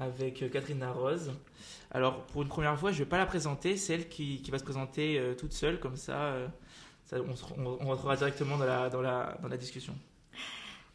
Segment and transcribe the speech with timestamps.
[0.00, 1.32] avec Catherine Narose.
[1.90, 4.58] Alors, pour une première fois, je ne vais pas la présenter, c'est elle qui, va
[4.58, 6.48] se présenter euh, toute seule, comme ça, euh,
[7.12, 9.94] on, rentrera directement dans la, discussion.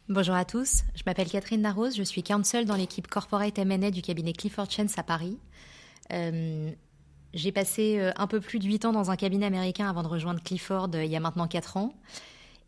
[0.08, 4.02] Bonjour à tous, je m'appelle Catherine Narose, je suis counsel dans l'équipe Corporate M&A du
[4.02, 5.38] cabinet Clifford Chance à Paris.
[6.12, 6.70] Euh,
[7.32, 10.42] j'ai passé un peu plus de 8 ans dans un cabinet américain avant de rejoindre
[10.42, 11.94] Clifford il y a maintenant 4 ans.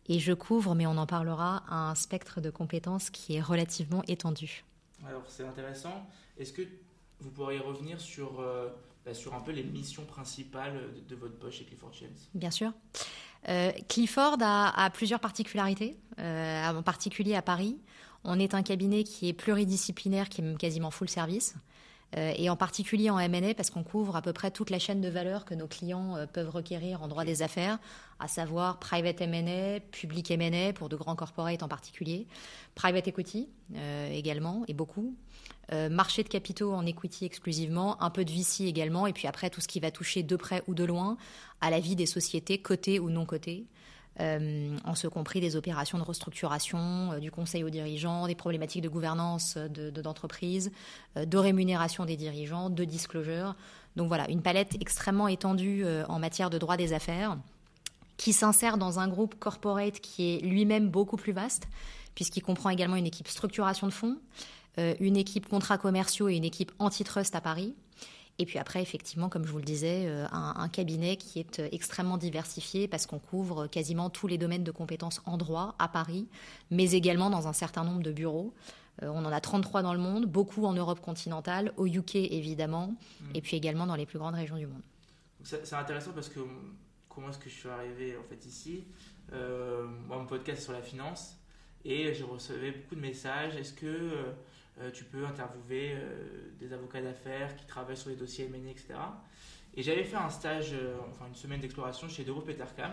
[0.07, 4.63] Et je couvre, mais on en parlera, un spectre de compétences qui est relativement étendu.
[5.07, 6.07] Alors c'est intéressant.
[6.37, 6.61] Est-ce que
[7.19, 8.69] vous pourriez revenir sur, euh,
[9.05, 12.71] bah, sur un peu les missions principales de, votre poste chez Clifford Chance Bien sûr.
[13.49, 17.77] Euh, Clifford a, plusieurs particularités, euh, en particulier à Paris.
[18.23, 21.55] On est un cabinet qui est pluridisciplinaire, qui est quasiment full service.
[22.17, 25.01] Euh, et en particulier en M&A parce qu'on couvre à peu près toute la chaîne
[25.01, 27.79] de valeur que nos clients euh, peuvent requérir en droit des affaires,
[28.19, 32.27] à savoir private M&A, public M&A pour de grands corporates en particulier,
[32.75, 35.15] private equity euh, également et beaucoup,
[35.89, 39.59] marché de capitaux en equity exclusivement, un peu de VC également, et puis après tout
[39.59, 41.17] ce qui va toucher de près ou de loin
[41.61, 43.65] à la vie des sociétés cotées ou non cotées.
[44.19, 48.83] Euh, en ce compris des opérations de restructuration, euh, du conseil aux dirigeants, des problématiques
[48.83, 50.71] de gouvernance d'entreprise,
[51.15, 53.55] de, rémunération des dirigeants, de disclosure.
[53.95, 57.37] Donc voilà, une palette extrêmement étendue euh, en matière de droit des affaires
[58.17, 61.67] qui s'insère dans un groupe corporate qui est lui-même beaucoup plus vaste,
[62.13, 64.17] puisqu'il comprend également une équipe structuration de fonds,
[64.77, 67.73] une équipe contrats commerciaux et une équipe antitrust à Paris.
[68.39, 71.67] Et puis après, effectivement, comme je vous le disais, euh, un, cabinet qui est euh,
[71.71, 76.27] extrêmement diversifié parce qu'on couvre quasiment tous les domaines de compétences en droit à Paris,
[76.71, 78.53] mais également dans un certain nombre de bureaux.
[79.01, 82.87] Euh, on en a 33 dans le monde, beaucoup en Europe continentale, au UK évidemment,
[82.87, 83.25] mmh.
[83.35, 84.81] et puis également dans les plus grandes régions du monde.
[85.43, 86.39] C'est intéressant parce que
[87.09, 88.85] comment est-ce que je suis arrivé en fait ici?
[89.33, 91.37] Euh, Moi, mon podcast est sur la finance
[91.83, 93.55] et je recevais beaucoup de messages.
[93.55, 94.33] Est-ce que
[94.79, 98.95] euh, tu peux interviewer euh, des avocats d'affaires qui travaillent sur les dossiers M&A, etc.
[99.75, 102.91] Et j'avais fait un stage, euh, enfin une semaine d'exploration chez Devo Petercam,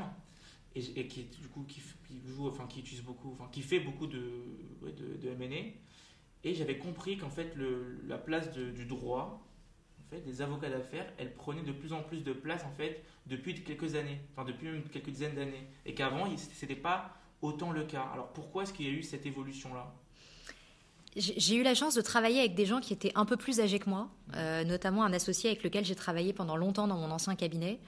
[0.74, 1.82] et, qui du coup qui,
[2.28, 4.44] joue, enfin qui utilise beaucoup, enfin qui fait beaucoup de,
[4.82, 5.72] de M&A.
[6.44, 7.54] Et j'avais compris qu'en fait
[8.06, 9.47] la place du droit,
[10.12, 13.94] des avocats d'affaires, elle prenait de plus en plus de place en fait depuis quelques
[13.94, 18.02] années, enfin depuis quelques dizaines d'années, et qu'avant c'était pas autant le cas.
[18.12, 19.92] Alors pourquoi est-ce qu'il y a eu cette évolution là
[21.16, 23.81] j'ai eu la chance de travailler avec des gens qui étaient un peu plus âgés
[23.81, 27.34] que moi, euh, notamment un associé avec lequel j'ai travaillé pendant longtemps dans mon ancien
[27.34, 27.81] cabinet.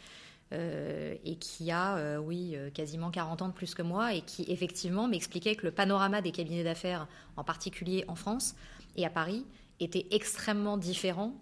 [0.53, 4.44] Euh, et qui a, euh, oui, quasiment 40 ans de plus que moi, et qui
[4.49, 8.55] effectivement m'expliquait que le panorama des cabinets d'affaires, en particulier en France
[8.97, 9.47] et à Paris,
[9.81, 11.34] était extrêmement différent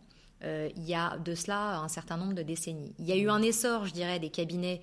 [0.43, 2.95] il y a de cela un certain nombre de décennies.
[2.99, 4.81] Il y a eu un essor, je dirais, des cabinets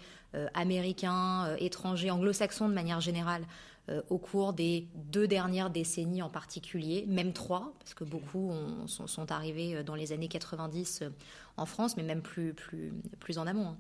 [0.54, 3.42] américains, étrangers, anglo-saxons de manière générale,
[3.90, 8.52] euh, au cours des deux dernières décennies en particulier, même trois, parce que beaucoup
[8.86, 11.10] sont, arrivés euh, dans les années 90 euh,
[11.56, 13.78] en France, mais même plus, plus, plus en amont.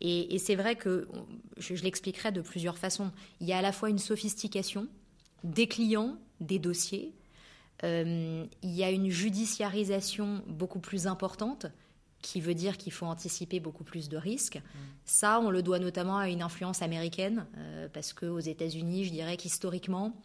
[0.00, 1.06] Et, c'est vrai que,
[1.56, 4.88] je, l'expliquerai de plusieurs façons, il y a à la fois une sophistication
[5.44, 7.12] des clients, des dossiers,
[7.82, 11.66] il y a une judiciarisation beaucoup plus importante
[12.24, 14.56] qui veut dire qu'il faut anticiper beaucoup plus de risques.
[14.56, 14.78] Mm.
[15.04, 19.36] Ça, on le doit notamment à une influence américaine, euh, parce qu'aux États-Unis, je dirais
[19.36, 20.16] qu'historiquement,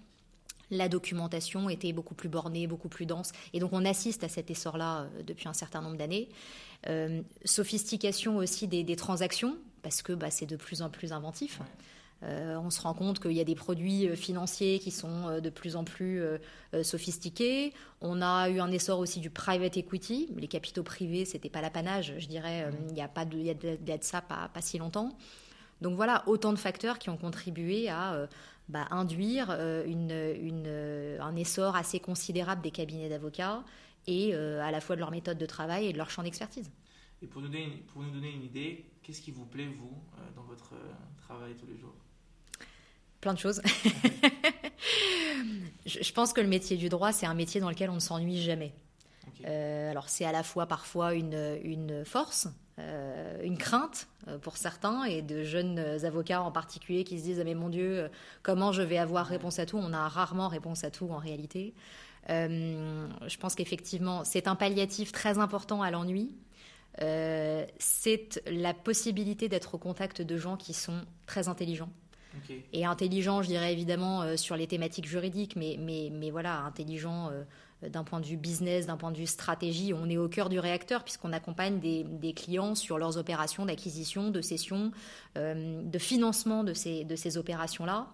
[0.71, 3.33] la documentation était beaucoup plus bornée, beaucoup plus dense.
[3.53, 6.29] Et donc on assiste à cet essor-là euh, depuis un certain nombre d'années.
[6.87, 11.59] Euh, sophistication aussi des, transactions, parce que bah, c'est de plus en plus inventif.
[12.23, 15.39] Euh, on se rend compte qu'il y a des produits euh, financiers qui sont euh,
[15.39, 16.21] de plus en plus
[16.83, 17.73] sophistiqués.
[18.01, 20.29] On a eu un essor aussi du private equity.
[20.37, 22.69] Les capitaux privés, c'était pas l'apanage, je dirais.
[22.89, 25.17] Il y a pas de, il y a de, ça pas, pas, si longtemps.
[25.81, 28.27] Donc voilà, autant de facteurs qui ont contribué à
[28.67, 33.63] bah, induire un essor assez considérable des cabinets d'avocats
[34.05, 36.69] et à la fois de leur méthode de travail et de leur champ d'expertise.
[37.21, 40.01] Et pour nous, donner, pour nous donner une idée, qu'est-ce qui vous plaît, vous,
[40.35, 40.73] dans votre
[41.17, 41.93] travail tous les jours?
[43.19, 43.61] Plein de choses.
[45.85, 48.41] je pense que le métier du droit, c'est un métier dans lequel on ne s'ennuie
[48.41, 48.73] jamais.
[49.45, 52.47] Euh, alors c'est à la fois parfois une, une force,
[52.77, 57.39] euh, une crainte euh, pour certains et de jeunes avocats en particulier qui se disent
[57.39, 58.09] ah, mais mon Dieu
[58.43, 59.77] comment je vais avoir réponse à tout?
[59.77, 61.73] On a rarement réponse à tout en réalité.
[62.27, 66.35] je pense qu'effectivement c'est un palliatif très important à l'ennui.
[66.99, 71.89] C'est la possibilité d'être au contact de gens qui sont très intelligents,
[72.73, 77.29] et intelligent, je dirais évidemment euh, sur les thématiques juridiques, mais, mais, mais voilà, intelligent
[77.31, 79.93] euh, d'un point de vue business, d'un point de vue stratégie.
[79.93, 84.29] On est au cœur du réacteur puisqu'on accompagne des, des, clients sur leurs opérations d'acquisition,
[84.29, 84.91] de cession,
[85.37, 88.07] euh, de financement de ces, de ces opérations-là.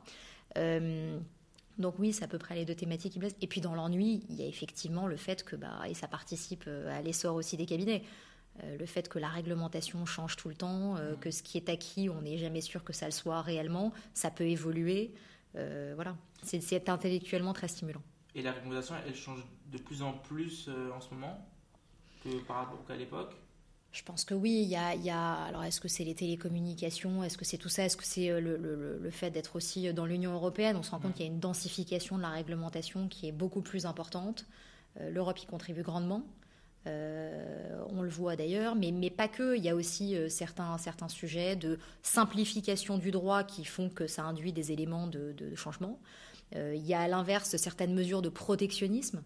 [1.78, 3.36] Donc oui, c'est à peu près les deux thématiques qui plaisent.
[3.42, 6.70] Et puis dans l'ennui, il y a effectivement le fait que, bah, et ça participe
[6.90, 8.02] à l'essor aussi des cabinets,
[8.64, 12.22] le fait que la réglementation change tout le temps, que ce qui est acquis, on
[12.22, 15.14] n'est jamais sûr que ça le soit réellement, ça peut évoluer.
[15.54, 18.02] voilà, c'est intellectuellement très stimulant.
[18.34, 21.46] Et la réglementation, elle change de plus en plus en ce moment
[22.24, 23.36] que par rapport à l'époque?
[23.92, 27.46] Je pense que oui, il y a, alors est-ce que c'est les télécommunications, est-ce que
[27.46, 30.84] c'est tout ça, est-ce que c'est euh, le, fait d'être aussi dans l'Union européenne On
[30.84, 33.86] se rend compte qu'il y a une densification de la réglementation qui est beaucoup plus
[33.86, 34.48] importante.
[35.00, 36.24] Euh, L'Europe y contribue grandement.
[36.88, 39.58] Euh, on le voit d'ailleurs, mais, mais, pas que.
[39.58, 44.24] Il y a aussi certains, certains sujets de simplification du droit qui font que ça
[44.24, 46.00] induit des éléments de, changement.
[46.54, 49.24] il y a à l'inverse certaines mesures de protectionnisme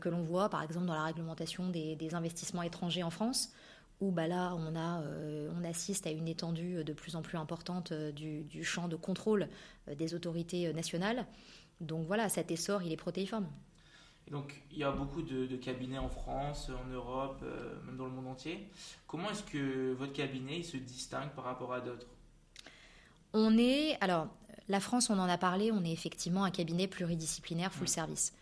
[0.00, 3.52] que l'on voit, par exemple dans la réglementation des investissements étrangers en France
[4.00, 7.36] où bah là, on, a, euh, on assiste à une étendue de plus en plus
[7.36, 9.48] importante euh, du, champ de contrôle
[9.88, 11.26] euh, des autorités nationales.
[11.80, 13.48] Donc voilà, cet essor, il est protéiforme.
[14.28, 17.42] Et donc, il y a beaucoup de, cabinets en France, en Europe,
[17.86, 18.68] même dans le monde entier.
[19.06, 22.06] Comment est-ce que votre cabinet se distingue par rapport à d'autres?
[23.32, 24.28] On est, alors,
[24.68, 28.34] la France, on en a parlé, on est effectivement un cabinet pluridisciplinaire full service.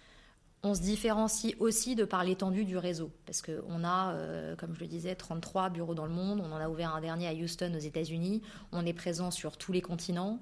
[0.63, 4.81] On se différencie aussi de par l'étendue du réseau, parce qu'on a, euh, comme je
[4.81, 7.73] le disais, 33 bureaux dans le monde, on en a ouvert un dernier à Houston
[7.77, 8.43] aux États-Unis,
[8.73, 10.41] on est présent sur tous les continents,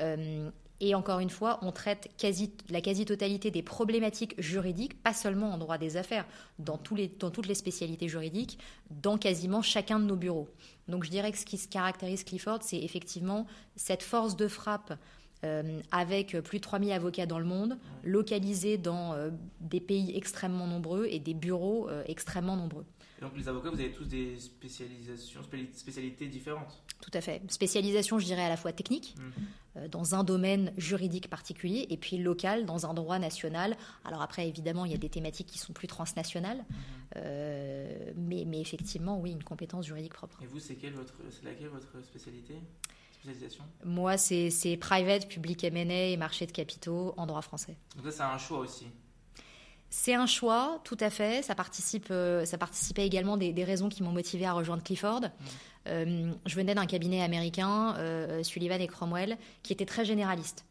[0.00, 0.50] euh,
[0.80, 5.58] et encore une fois, on traite quasi, la quasi-totalité des problématiques juridiques, pas seulement en
[5.58, 6.26] droit des affaires,
[6.58, 8.58] dans toutes les spécialités juridiques,
[8.90, 10.48] dans quasiment chacun de nos bureaux.
[10.88, 13.46] Donc je dirais que ce qui se caractérise Clifford, c'est effectivement
[13.76, 14.94] cette force de frappe
[15.44, 19.30] euh, avec plus de 3000 avocats dans le monde, localisés dans euh,
[19.60, 22.84] des pays extrêmement nombreux et des bureaux euh, extrêmement nombreux.
[23.20, 25.42] Donc les avocats, vous avez tous des spécialisations,
[25.74, 27.42] spécialités différentes Tout à fait.
[27.50, 29.88] Spécialisation, je dirais, à la fois technique, mmh.
[29.88, 33.76] dans un domaine juridique particulier, et puis local, dans un droit national.
[34.04, 37.20] Alors après, évidemment, il y a des thématiques qui sont plus transnationales, mmh.
[38.16, 40.38] mais, mais, effectivement, oui, une compétence juridique propre.
[40.42, 42.54] Et vous, c'est laquelle votre spécialité
[43.84, 47.76] moi, c'est private, public M&A et marché de capitaux en droit français.
[47.96, 48.86] Donc ça, c'est un choix aussi
[49.90, 51.42] c'est un choix, tout à fait.
[51.42, 55.22] Ça, participe, euh, ça participait également des, raisons qui m'ont motivé à rejoindre Clifford.
[55.22, 55.28] Mmh.
[55.88, 60.64] Euh, je venais d'un cabinet américain, euh, Sullivan et Cromwell, qui était très généraliste.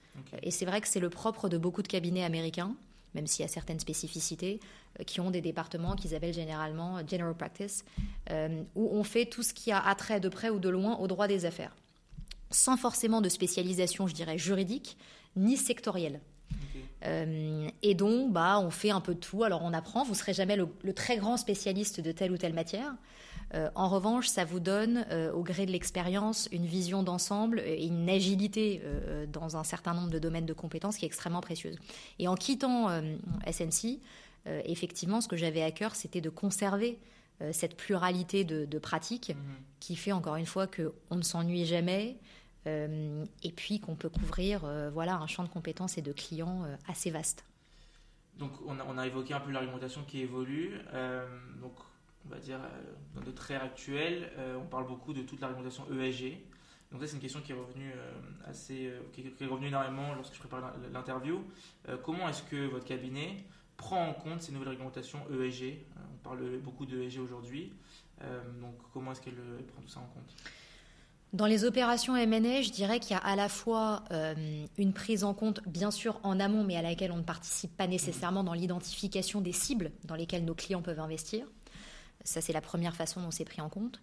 [0.43, 2.75] Et c'est vrai que c'est le propre de beaucoup de cabinets américains,
[3.15, 4.59] même s'il y a certaines spécificités,
[5.05, 7.85] qui ont des départements qu'ils appellent généralement General Practice,
[8.75, 11.29] où on fait tout ce qui a attrait de près ou de loin au droit
[11.29, 11.73] des affaires
[12.51, 14.97] sans forcément de spécialisation, je dirais, juridique,
[15.35, 16.19] ni sectorielle.
[17.05, 19.43] Euh, et donc, bah, on fait un peu de tout.
[19.43, 20.03] Alors, on apprend.
[20.03, 22.93] Vous ne serez jamais le, très grand spécialiste de telle ou telle matière.
[23.55, 27.85] Euh, en revanche, ça vous donne, euh, au gré de l'expérience, une vision d'ensemble et
[27.85, 28.81] une agilité
[29.31, 31.77] dans un certain nombre de domaines de compétences qui est extrêmement précieuse.
[32.19, 32.89] Et en quittant
[33.49, 33.99] SNC,
[34.45, 36.99] effectivement, ce que j'avais à cœur, c'était de conserver
[37.51, 39.55] cette pluralité de, pratiques mhm.
[39.79, 42.17] qui fait, encore une fois, qu'on ne s'ennuie jamais,
[42.65, 46.75] et puis qu'on peut couvrir euh, voilà, un champ de compétences et de clients euh,
[46.87, 47.45] assez vaste.
[48.37, 50.79] Donc on a, évoqué un peu l'argumentation qui évolue.
[51.59, 51.73] donc
[52.25, 52.59] on va dire
[53.13, 56.37] dans notre ère actuelle, on parle beaucoup de toute l'argumentation ESG.
[56.89, 57.91] Donc ça c'est une question qui est revenue
[58.45, 61.43] assez, qui est revenue énormément lorsque je prépare l'interview.
[62.01, 63.43] comment est-ce que votre cabinet
[63.75, 67.73] prend en compte ces nouvelles réglementations ESG On parle beaucoup d'ESG aujourd'hui.
[68.61, 69.35] donc comment est-ce qu'elle
[69.67, 70.33] prend tout ça en compte?
[71.31, 74.33] Dans les opérations M&A, je dirais qu'il y a à la fois euh,
[74.77, 77.87] une prise en compte, bien sûr en amont, mais à laquelle on ne participe pas
[77.87, 81.45] nécessairement dans l'identification des cibles dans lesquelles nos clients peuvent investir.
[82.23, 83.99] Ça, c'est la première façon dont c'est pris en compte.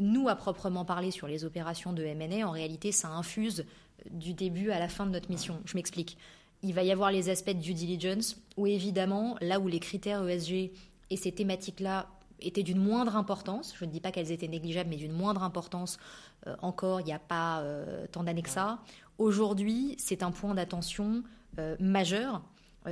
[0.00, 3.66] Nous, à proprement parler sur les opérations de M&A, en réalité, ça infuse
[4.10, 5.60] du début à la fin de notre mission.
[5.66, 6.16] Je m'explique.
[6.62, 10.26] Il va y avoir les aspects de due diligence, où évidemment, là où les critères
[10.26, 10.70] ESG
[11.10, 12.06] et ces thématiques-là
[12.40, 15.98] étaient d'une moindre importance, je ne dis pas qu'elles étaient négligeables, mais d'une moindre importance
[16.46, 18.80] euh, encore il n'y a pas euh, tant d'années que ça.
[19.18, 21.22] Aujourd'hui, c'est un point d'attention
[21.58, 22.42] euh, majeur,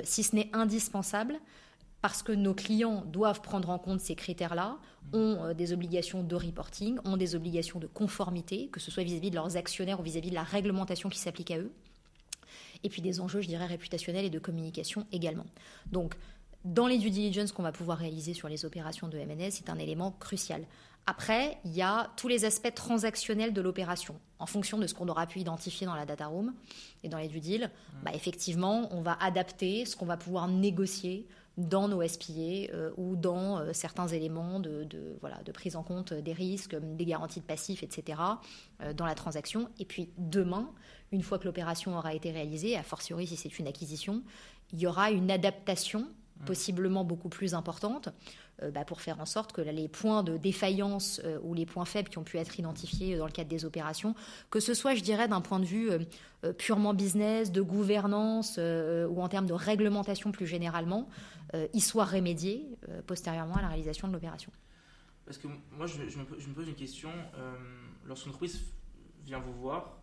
[0.05, 1.40] si ce n'est indispensable,
[2.02, 4.76] parce que nos clients doivent prendre en compte ces critères-là,
[5.14, 9.35] ont des obligations de reporting, ont des obligations de conformité, que ce soit vis-à-vis de
[9.35, 11.73] leurs actionnaires ou vis-à-vis de la réglementation qui s'applique à eux,
[12.85, 15.47] et puis des enjeux, je dirais, réputationnels et de communication également.
[15.90, 16.14] Donc,
[16.69, 19.79] dans les due diligence qu'on va pouvoir réaliser sur les opérations de MNS, c'est un
[19.79, 20.65] élément crucial.
[21.07, 24.21] Après, il y a tous les aspects transactionnels de l'opération.
[24.39, 26.53] En fonction de ce qu'on aura pu identifier dans la data room
[27.03, 27.71] et dans les due deals,
[28.03, 33.73] bah, effectivement, on va adapter ce qu'on va pouvoir négocier dans nos SPA ou dans
[33.73, 34.87] certains éléments de,
[35.21, 38.21] voilà, de prise en compte des risques, des garanties de passifs, etc.,
[38.95, 39.71] dans la transaction.
[39.79, 40.71] Et puis demain,
[41.11, 44.23] une fois que l'opération aura été réalisée, a fortiori si c'est une acquisition,
[44.73, 46.07] il y aura une adaptation mmh.
[46.45, 48.11] Possiblement beaucoup plus importante
[48.62, 51.85] euh, bah, pour faire en sorte que les points de défaillance euh, ou les points
[51.85, 54.14] faibles qui ont pu être identifiés dans le cadre des opérations,
[54.50, 59.23] que ce soit, je dirais, d'un point de vue euh, purement business, de gouvernance ou
[59.23, 61.09] en termes de réglementation plus généralement,
[61.75, 62.68] ils soient remédiés
[63.07, 64.52] postérieurement à la réalisation de l'opération.
[65.25, 67.11] Parce que moi, je, me, pose une question.
[68.07, 68.61] Lorsqu'une entreprise
[69.26, 69.98] vient vous voir,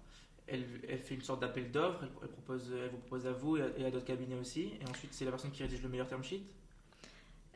[0.47, 3.91] elle, fait une sorte d'appel d'offres, elle, propose, elle vous propose à vous et à,
[3.91, 6.43] d'autres cabinets aussi, et ensuite c'est la personne qui rédige le meilleur term sheet?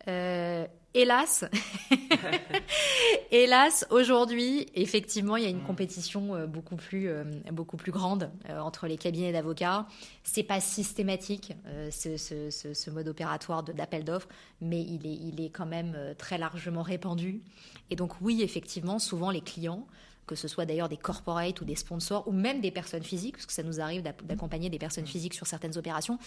[0.07, 1.45] Euh, hélas,
[3.31, 5.65] hélas, aujourd'hui, effectivement, il y a une mm.
[5.65, 9.87] compétition euh, beaucoup plus, euh, beaucoup plus grande entre les cabinets d'avocats.
[10.23, 11.53] C'est pas systématique
[11.91, 14.29] ce, ce, mode opératoire d'appel d'offres,
[14.61, 17.41] mais il est, il est quand même très largement répandu.
[17.89, 19.85] Et donc oui, effectivement, souvent les clients
[20.29, 23.47] que ce soit d'ailleurs des corporates ou des sponsors ou même des personnes physiques, parce
[23.47, 26.19] que ça nous arrive d'accompagner des personnes physiques sur certaines opérations,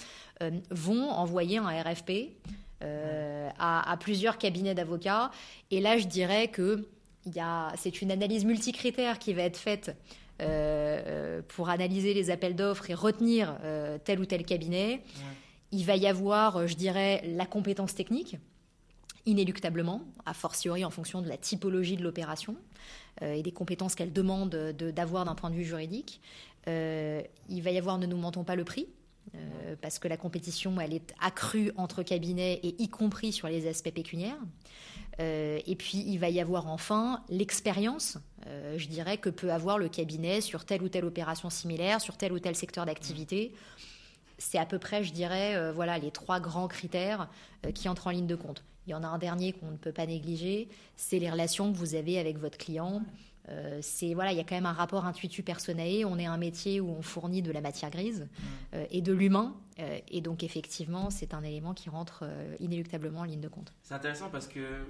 [0.70, 2.32] vont envoyer un RFP
[2.82, 5.30] euh, à, plusieurs cabinets d'avocats.
[5.70, 6.88] Et là, je dirais que
[7.76, 9.94] c'est une analyse multicritère qui va être faite
[10.40, 15.02] euh, pour analyser les appels d'offres et retenir euh, tel ou tel cabinet.
[15.70, 18.36] Il va y avoir, je dirais, la compétence technique,
[19.26, 22.56] inéluctablement, a fortiori en fonction de la typologie de l'opération
[23.20, 26.20] et des compétences qu'elle demande d'avoir d'un point de vue juridique.
[26.66, 28.88] il va y avoir, ne nous mentons pas, le prix.
[29.34, 33.66] Euh, parce que la compétition, elle est accrue entre cabinets et y compris sur les
[33.66, 34.38] aspects pécuniaires.
[35.20, 39.78] Euh, et puis, il va y avoir enfin l'expérience, euh, je dirais, que peut avoir
[39.78, 43.54] le cabinet sur telle ou telle opération similaire, sur tel ou tel secteur d'activité.
[44.38, 47.28] C'est à peu près, je dirais, voilà, les trois grands critères
[47.74, 48.64] qui entrent en ligne de compte.
[48.86, 51.76] Il y en a un dernier qu'on ne peut pas négliger, c'est les relations que
[51.76, 53.02] vous avez avec votre client.
[53.48, 56.04] Euh, c'est voilà, il y a quand même un rapport intuitu personae.
[56.04, 58.44] On est un métier où on fournit de la matière grise mm.
[58.74, 62.24] euh, et de l'humain, euh, et donc effectivement, c'est un élément qui rentre
[62.60, 63.72] inéluctablement en ligne de compte.
[63.82, 64.84] C'est intéressant parce que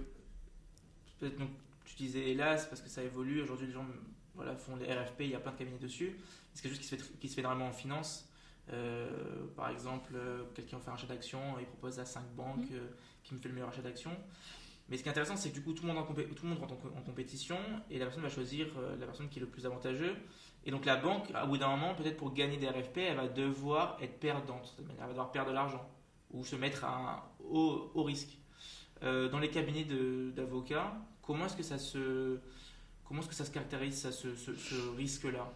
[1.18, 1.36] peut-être
[1.84, 3.40] tu disais hélas parce que ça évolue.
[3.42, 3.86] Aujourd'hui, les gens
[4.34, 6.16] voilà font les RFP, il y a plein de cabinets dessus.
[6.52, 8.28] C'est quelque chose qui se fait qui se fait normalement en finance.
[9.56, 10.14] par exemple,
[10.54, 13.11] quelqu'un fait un achat d'action, il propose à cinq banques mm.
[13.34, 14.10] Me fait le meilleur achat d'action.
[14.88, 17.00] Mais ce qui est intéressant, c'est que du coup, tout le monde, monde rentre en,
[17.02, 17.56] compétition
[17.90, 20.16] et la personne va choisir euh, la personne qui est le plus avantageux.
[20.64, 23.28] Et donc, la banque, à bout d'un moment, peut-être pour gagner des RFP, elle va
[23.28, 24.76] devoir être perdante.
[24.78, 25.88] Elle va devoir perdre de l'argent
[26.30, 28.38] ou se mettre à haut, risque.
[29.02, 29.86] Euh, dans les cabinets
[30.34, 32.38] d'avocats, comment est-ce que ça se.
[33.18, 35.52] Est-ce que ça se caractérise, ce, risque-là?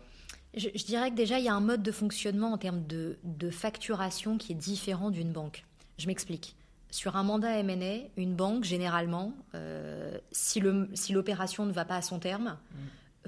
[0.54, 4.37] Je, dirais que déjà, il y a un mode de fonctionnement en termes de facturation
[4.37, 5.64] qui est différent d'une banque.
[5.99, 6.54] Je m'explique.
[6.90, 12.02] Sur un mandat M&A, une banque, généralement, euh, si l'opération si ne va pas à
[12.02, 12.76] son terme, mm.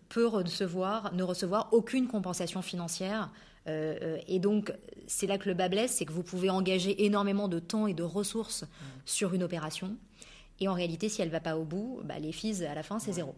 [0.09, 3.31] peut recevoir, ne recevoir aucune compensation financière.
[3.67, 4.73] Euh, euh, et donc,
[5.07, 7.95] c'est là que le bas blesse, c'est que vous pouvez engager énormément de temps et
[7.95, 8.67] de ressources mm.
[9.05, 9.97] sur une opération.
[10.61, 12.83] Et en réalité, si elle ne va pas au bout, bah, les fees, à la
[12.83, 13.35] fin, c'est zéro.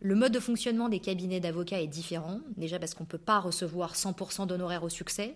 [0.00, 3.40] Le mode de fonctionnement des cabinets d'avocats est différent, déjà parce qu'on ne peut pas
[3.40, 5.34] recevoir 100% d'honoraires au succès.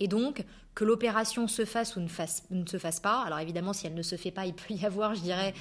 [0.00, 2.08] Et donc, que l'opération se fasse ou ne,
[2.50, 4.86] ne, se fasse pas, alors évidemment, si elle ne se fait pas, il peut y
[4.86, 5.54] avoir, je dirais,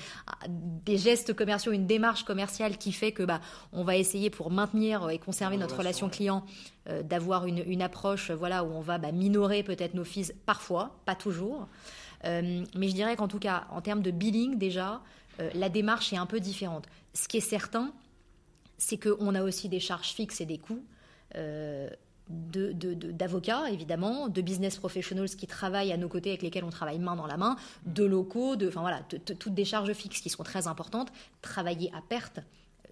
[0.48, 3.42] des gestes commerciaux, une démarche commerciale qui fait que bah,
[3.74, 6.46] on va essayer pour maintenir et conserver notre relation client,
[6.88, 11.16] euh, d'avoir une, approche voilà, où on va bah, minorer peut-être nos fees parfois, pas
[11.16, 11.68] toujours.
[12.26, 15.02] Euh, mais je dirais qu'en tout cas, en termes de billing, déjà,
[15.40, 16.88] euh, la démarche est un peu différente.
[17.14, 17.92] Ce qui est certain,
[18.78, 20.84] c'est qu'on a aussi des charges fixes et des coûts
[22.30, 27.00] d'avocats, de, évidemment, de business professionals qui travaillent à nos côtés, avec lesquels on travaille
[27.00, 27.56] main dans la main,
[27.86, 31.12] de locaux, de, enfin voilà, toutes des charges fixes qui sont très importantes.
[31.42, 32.40] Travailler à perte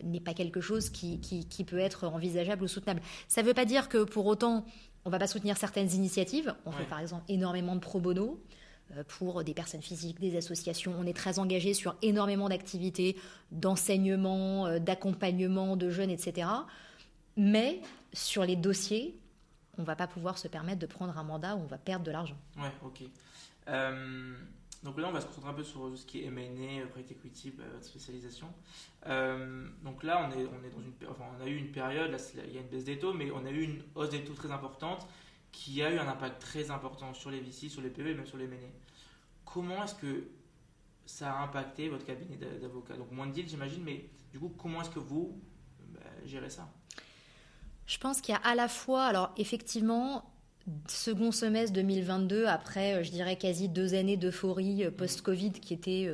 [0.04, 3.02] n'est pas quelque chose qui, qui, peut être envisageable ou soutenable.
[3.28, 4.66] Ça ne veut pas dire que pour autant,
[5.06, 6.56] on ne va pas soutenir certaines initiatives.
[6.66, 8.40] On fait par exemple énormément de pro bono
[8.96, 10.94] euh, pour des personnes physiques, des associations.
[11.00, 13.16] On est très engagé sur énormément d'activités,
[13.52, 16.48] d'enseignement, euh, d'accompagnement de jeunes, etc.
[17.38, 17.82] Mais
[18.14, 19.16] sur les dossiers,
[19.78, 22.12] on va pas pouvoir se permettre de prendre un mandat où on va perdre de
[22.12, 22.38] l'argent.
[22.58, 23.04] Ouais, ok.
[23.68, 24.36] Euh,
[24.84, 27.52] donc là, on va se concentrer un peu sur ce qui est M&A, private equity,
[27.52, 28.48] bah, votre spécialisation.
[29.08, 32.12] Euh, donc là, on est, on est dans une, enfin, on a eu une période,
[32.12, 34.24] là, il y a une baisse des taux, mais on a eu une hausse des
[34.24, 35.08] taux très importante
[35.52, 38.28] qui a eu un impact très important sur les VC, sur les PE et même
[38.28, 38.56] sur les M&A.
[39.46, 40.28] Comment est-ce que
[41.06, 44.82] ça a impacté votre cabinet d'avocat Donc moins de deals, j'imagine, mais du coup, comment
[44.82, 45.42] est-ce que vous
[45.80, 46.70] bah, gérez ça?
[47.88, 50.24] Je pense qu'il y a à la fois, alors effectivement,
[50.88, 56.08] second semestre 2022, après, je dirais, quasi deux années d'euphorie post-Covid qui était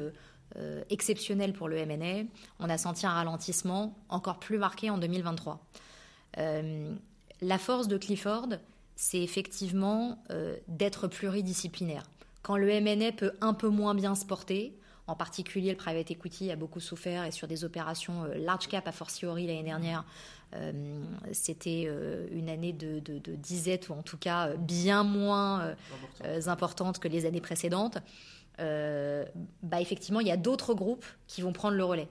[0.89, 5.59] exceptionnelle pour le MNA, on a senti un ralentissement encore plus marqué en 2023.
[7.41, 8.49] la force de Clifford,
[8.95, 10.23] c'est effectivement
[10.67, 12.03] d'être pluridisciplinaire.
[12.43, 14.77] Quand le MNA peut un peu moins bien se porter,
[15.07, 18.88] en particulier, le private equity a beaucoup souffert et sur des opérations euh, large cap,
[18.88, 20.05] a fortiori l'année dernière,
[20.55, 20.72] euh,
[21.33, 23.01] c'était euh, une année de,
[23.36, 25.75] disette ou en tout cas bien moins
[26.45, 27.98] importante que les années précédentes.
[28.57, 32.07] bah effectivement, il y a d'autres groupes qui vont prendre le relais.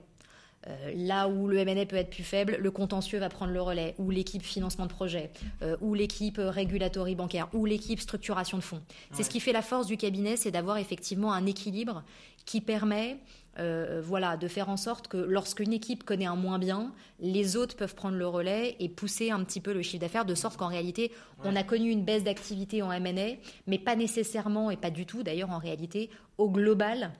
[0.67, 3.95] Euh, là où le MNE peut être plus faible, le contentieux va prendre le relais,
[3.97, 5.31] ou l'équipe financement de projet,
[5.61, 8.81] euh, ou l'équipe régulatorie bancaire, ou l'équipe structuration de fonds.
[9.11, 12.03] C'est ce qui fait la force du cabinet, c'est d'avoir effectivement un équilibre
[12.45, 13.19] qui permet
[13.59, 17.75] euh, voilà, de faire en sorte que lorsqu'une équipe connaît un moins bien, les autres
[17.75, 20.67] peuvent prendre le relais et pousser un petit peu le chiffre d'affaires, de sorte qu'en
[20.67, 21.11] réalité,
[21.43, 25.21] on a connu une baisse d'activité en M&A, mais pas nécessairement et pas du tout
[25.21, 27.11] d'ailleurs en réalité au global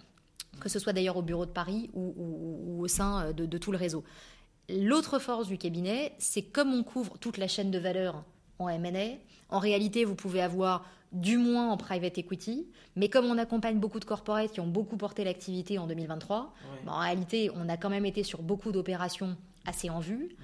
[0.59, 3.77] que ce soit d'ailleurs au bureau de Paris ou, au sein euh, de, tout le
[3.77, 4.03] réseau.
[4.69, 8.23] L'autre force du cabinet, c'est comme on couvre toute la chaîne de valeur
[8.59, 9.17] en M&A,
[9.49, 13.99] en réalité, vous pouvez avoir du moins en private equity, mais comme on accompagne beaucoup
[13.99, 16.53] de corporates qui ont beaucoup porté l'activité en 2023,
[16.85, 20.35] bah, en réalité, on a quand même été sur beaucoup d'opérations assez en vue.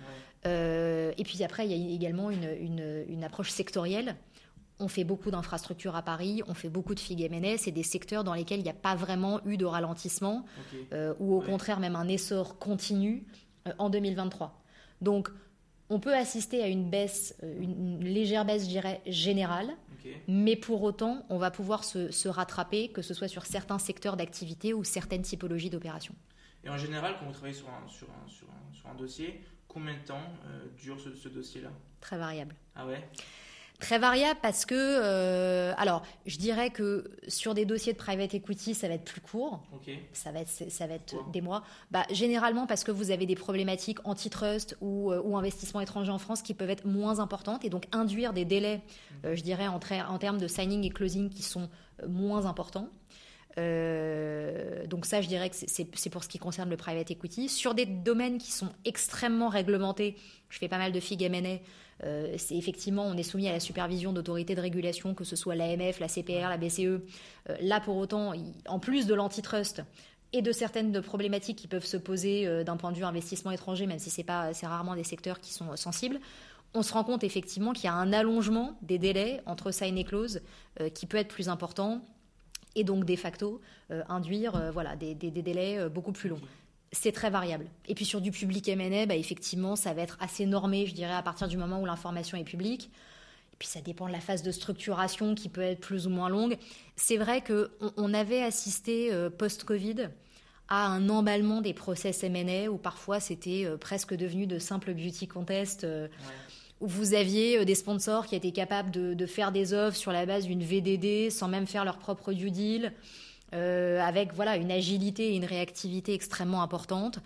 [0.45, 4.15] Euh, et puis après, il y a également une approche sectorielle
[4.79, 7.57] on fait beaucoup d'infrastructures à Paris, on fait beaucoup de FIG M&A.
[7.57, 10.45] C'est des secteurs dans lesquels il n'y a pas vraiment eu de ralentissement,
[10.93, 13.25] euh, ou au contraire même un essor continu
[13.67, 14.61] euh, en 2023.
[15.01, 15.29] Donc,
[15.89, 19.69] on peut assister à une baisse, une, légère baisse, je dirais, générale,
[20.27, 24.73] mais pour autant, on va pouvoir se, rattraper, que ce soit sur certains secteurs d'activité
[24.73, 26.15] ou certaines typologies d'opérations.
[26.63, 28.07] Et en général, quand vous travaillez sur un, sur
[28.89, 30.23] un, dossier, combien de temps
[30.81, 31.71] dure ce, ce dossier-là?
[32.01, 32.55] Très variable.
[32.75, 33.07] Ah ouais?
[33.79, 38.73] Très variable parce que, euh, alors, je dirais que sur des dossiers de private equity,
[38.75, 39.63] ça va être plus court.
[40.11, 41.63] Ça va être, ça va être des mois.
[41.89, 46.17] Bah, généralement parce que vous avez des problématiques antitrust ou, euh, ou investissement étranger en
[46.17, 48.81] France qui peuvent être moins importantes et donc induire des délais,
[49.23, 51.69] euh, je dirais, en, en, termes de signing et closing qui sont
[52.05, 52.89] moins importants.
[53.55, 57.47] donc ça, je dirais que c'est pour ce qui concerne le private equity.
[57.47, 60.17] Sur des domaines qui sont extrêmement réglementés,
[60.49, 61.59] je fais pas mal de FIG M&A,
[62.03, 65.99] euh, effectivement, on est soumis à la supervision d'autorités de régulation, que ce soit l'AMF,
[65.99, 66.79] la CPR, la BCE.
[66.79, 66.99] Euh,
[67.61, 68.33] là, pour autant,
[68.67, 69.83] en plus de l'antitrust
[70.31, 73.85] et de certaines problématiques qui peuvent se poser euh, d'un point de vue investissement étranger,
[73.85, 76.19] même si c'est pas, rarement des secteurs qui sont sensibles,
[76.73, 80.03] on se rend compte effectivement qu'il y a un allongement des délais entre sign et
[80.03, 80.41] close
[80.93, 82.03] qui peut être plus important
[82.75, 83.59] et donc de facto
[84.07, 86.41] induire voilà, des, délais beaucoup plus longs
[86.91, 87.65] c'est très variable.
[87.87, 91.13] Et puis sur du public M&A, bah, effectivement, ça va être assez normé, je dirais,
[91.13, 92.89] à partir du moment où l'information est publique.
[93.53, 96.29] Et puis ça dépend de la phase de structuration qui peut être plus ou moins
[96.29, 96.57] longue.
[96.95, 100.09] C'est vrai qu'on on avait assisté euh, post-Covid
[100.67, 105.27] à un emballement des process M&A où parfois c'était euh, presque devenu de simples beauty
[105.27, 105.83] contests.
[105.83, 106.07] Euh,
[106.81, 110.25] où vous aviez des sponsors qui étaient capables de, de faire des offres sur la
[110.25, 112.93] base d'une VDD sans même faire leur propre due deal.
[113.53, 117.19] Euh, avec voilà une agilité et une réactivité extrêmement importante.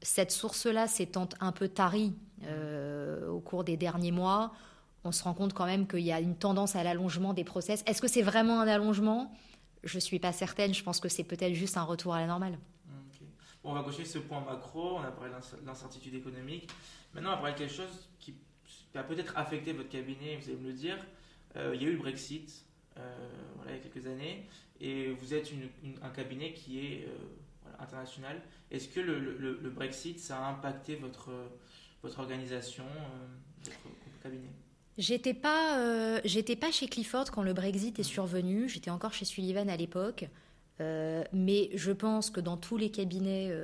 [0.00, 4.52] Cette source-là s'étant un peu tarie euh, au cours des derniers mois.
[5.04, 7.84] On se rend compte quand même qu'il y a une tendance à l'allongement des process.
[7.86, 9.32] Est-ce que c'est vraiment un allongement?
[9.84, 10.74] Je ne suis pas certaine.
[10.74, 12.58] Je pense que c'est peut-être juste un retour à la normale.
[13.62, 14.96] on va cocher ce point macro.
[14.96, 16.68] On a parlé de l'incertitude économique.
[17.14, 18.34] Maintenant, on va parler de quelque chose qui
[18.94, 20.98] a peut-être affecté votre cabinet, vous allez me le dire.
[21.56, 22.64] Euh, il y a eu le Brexit
[23.66, 24.46] il y a quelques années
[24.82, 25.50] et vous êtes
[26.02, 28.42] un cabinet qui est euh, international.
[28.70, 31.30] Est-ce que le, Brexit, ça a impacté votre,
[32.02, 33.70] votre organisation, euh,
[34.04, 34.50] votre cabinet?
[34.98, 38.68] J'étais pas, euh, j'étais pas chez Clifford quand le Brexit est survenu.
[38.68, 40.28] J'étais encore chez Sullivan à l'époque.
[40.80, 43.56] mais je pense que dans tous les cabinets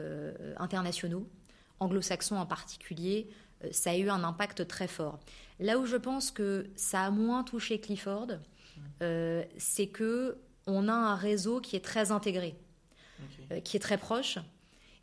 [0.56, 1.26] internationaux,
[1.80, 3.28] anglo-saxons en particulier,
[3.72, 5.18] ça a eu un impact très fort.
[5.58, 8.38] Là où je pense que ça a moins touché Clifford,
[9.00, 12.54] c'est que on a un réseau qui est très intégré,
[13.50, 14.38] euh, qui est très proche.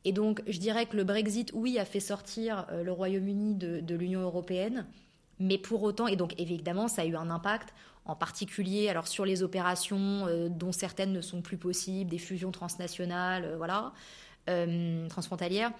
[0.06, 3.96] Et donc, je dirais que le Brexit, oui, a fait sortir euh, le Royaume-Uni de,
[3.96, 4.86] l'Union européenne,
[5.40, 7.74] mais pour autant, et donc évidemment, ça a eu un impact,
[8.06, 12.52] en particulier alors sur les opérations euh, dont certaines ne sont plus possibles, des fusions
[12.52, 13.94] transnationales, voilà,
[15.10, 15.72] transfrontalières.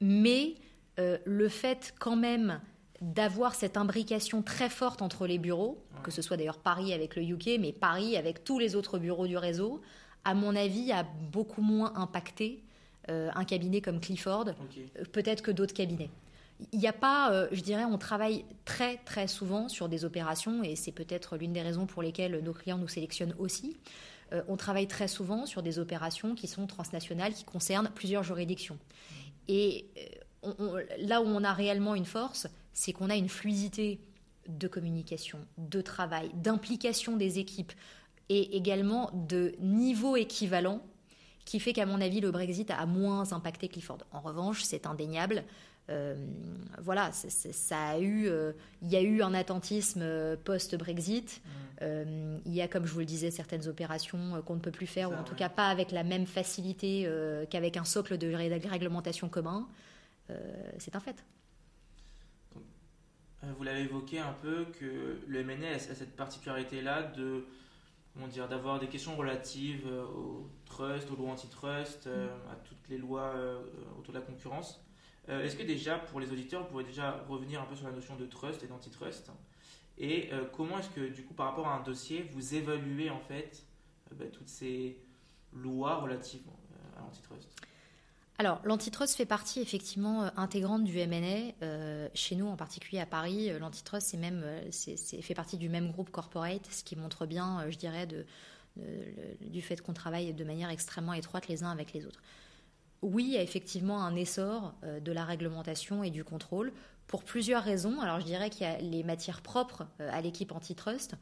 [0.00, 0.54] Mais
[0.96, 2.60] le fait quand même
[3.00, 7.22] d'avoir cette imbrication très forte entre les bureaux, que ce soit d'ailleurs Paris avec le
[7.22, 9.80] UK, mais Paris avec tous les autres bureaux du réseau,
[10.24, 12.62] à mon avis, a beaucoup moins impacté
[13.10, 16.10] euh, un cabinet comme Clifford, euh, peut-être que d'autres cabinets.
[16.72, 20.62] il n'y a pas, euh, je dirais, on travaille très très souvent sur des opérations
[20.62, 23.76] et c'est peut-être l'une des raisons pour lesquelles nos clients nous sélectionnent aussi.
[24.32, 28.78] Euh, on travaille très souvent sur des opérations qui sont transnationales, qui concernent plusieurs juridictions.
[29.48, 29.86] Et
[30.98, 34.00] là où on a réellement une force, c'est qu'on a une fluidité
[34.48, 37.72] de communication, de travail, d'implication des équipes
[38.28, 40.82] et également de niveau équivalent
[41.44, 43.98] qui fait qu'à mon avis le Brexit a moins impacté Clifford.
[44.12, 45.44] En revanche, c'est indéniable.
[45.90, 46.14] Euh,
[46.80, 51.42] voilà, ça a eu, euh, il y a eu un attentisme euh, post-Brexit.
[51.80, 52.38] Mm.
[52.46, 55.10] il y a, comme je vous le disais, certaines opérations qu'on ne peut plus faire,
[55.10, 57.06] ou en tout cas pas avec la même facilité
[57.50, 59.68] qu'avec un socle de réglementation commun.
[60.78, 61.22] c'est un fait.
[63.56, 67.44] Vous l'avez évoqué un peu que le MNA a cette particularité-là de
[68.14, 72.50] comment dire, d'avoir des questions relatives au trust, aux lois antitrust, mm.
[72.50, 73.34] à toutes les lois
[73.98, 74.84] autour de la concurrence.
[75.28, 77.92] Euh, est-ce que déjà, pour les auditeurs, vous pourriez déjà revenir un peu sur la
[77.92, 79.30] notion de trust et d'antitrust?
[79.96, 83.20] Et euh, comment est-ce que, du coup, par rapport à un dossier, vous évaluez en
[83.20, 83.64] fait
[84.10, 84.98] euh, bah, toutes ces
[85.52, 86.42] lois relatives
[86.96, 87.48] à l'antitrust?
[88.36, 92.10] Alors, l'antitrust fait partie effectivement intégrante du MNA.
[92.14, 96.66] chez nous, en particulier à Paris, l'antitrust c'est même, fait partie du même groupe corporate,
[96.68, 98.08] ce qui montre bien, je dirais,
[99.40, 102.20] du fait qu'on travaille de manière extrêmement étroite les uns avec les autres
[103.04, 106.72] oui, il y a effectivement un essor euh, de la réglementation et du contrôle
[107.06, 108.00] pour plusieurs raisons.
[108.00, 111.16] Alors je dirais qu'il y a les matières propres euh, à l'équipe antitrust, euh,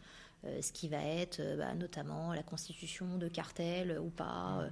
[0.61, 4.65] ce qui va être bah, notamment la constitution de cartels ou pas,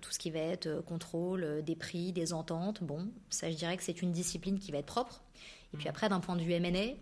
[0.00, 2.82] tout ce qui va être contrôle des prix, des ententes.
[2.82, 5.22] Bon, ça je dirais que c'est une discipline qui va être propre.
[5.72, 5.90] Et puis mmh.
[5.90, 6.94] après, d'un point de vue M&A,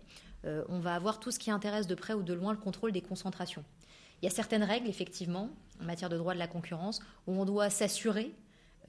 [0.69, 3.01] on va avoir tout ce qui intéresse de près ou de loin le contrôle des
[3.01, 3.65] concentrations.
[4.21, 5.49] Il y a certaines règles, effectivement,
[5.81, 8.33] en matière de droit de la concurrence, où on doit s'assurer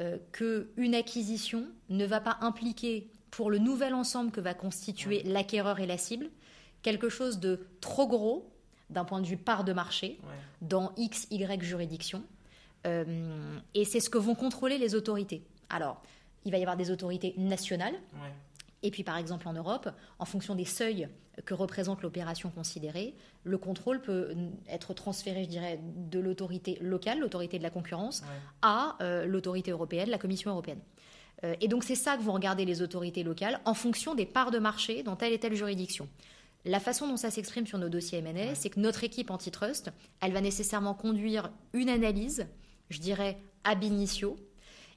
[0.01, 5.81] euh, qu'une acquisition ne va pas impliquer pour le nouvel ensemble que va constituer l'acquéreur
[5.81, 6.31] et la cible
[6.83, 8.49] quelque chose de trop gros
[8.91, 10.19] d'un point de vue part de marché
[10.63, 12.23] dans X, Y juridiction.
[12.87, 15.43] Euh, et c'est ce que vont contrôler les autorités.
[15.69, 16.03] Alors,
[16.45, 17.95] il va y avoir des autorités nationales
[18.83, 21.09] et puis, par exemple, en Europe, en fonction des seuils
[21.45, 24.35] que représente l'opération considérée, le contrôle peut
[24.69, 28.23] être transféré, je dirais, de l'autorité locale, l'autorité de la concurrence,
[28.63, 30.81] à euh, l'autorité européenne, la Commission européenne.
[31.45, 34.51] Euh, et donc, c'est ça que vont regarder les autorités locales en fonction des parts
[34.51, 36.09] de marché dans telle et telle juridiction.
[36.69, 40.33] La façon dont ça s'exprime sur nos dossiers M&A, c'est que notre équipe antitrust, elle
[40.33, 42.47] va nécessairement conduire une analyse,
[42.91, 44.37] je dirais, ab initio.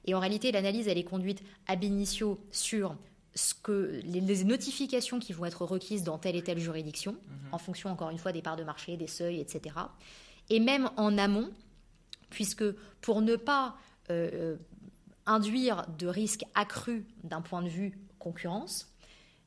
[0.04, 2.94] Et en réalité, l'analyse, elle est conduite ab initio sur
[3.34, 7.48] ce que les, notifications qui vont être requises dans telle et telle juridiction, mhm.
[7.52, 9.74] en fonction encore une fois des parts de marché, des seuils, etc.
[10.50, 11.50] Et même en amont,
[12.28, 13.76] puisque pour ne pas
[14.10, 14.56] euh, euh,
[15.24, 18.91] induire de risques accrus d'un point de vue concurrence,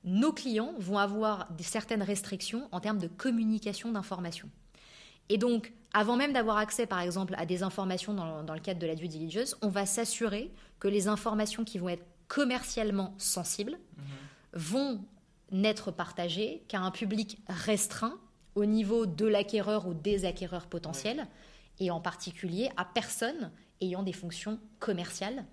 [0.05, 4.49] nos clients vont avoir certaines restrictions en termes de communication d'informations.
[5.29, 8.79] Et donc, avant même d'avoir accès, par exemple, à des informations dans, dans, le cadre
[8.79, 13.77] de la due diligence, on va s'assurer que les informations qui vont être commercialement sensibles
[14.53, 15.03] vont
[15.51, 18.19] n'être partagés qu'à un public restreint
[18.55, 21.27] au niveau de l'acquéreur ou des acquéreurs potentiels,
[21.79, 25.45] et en particulier à personnes ayant des fonctions commerciales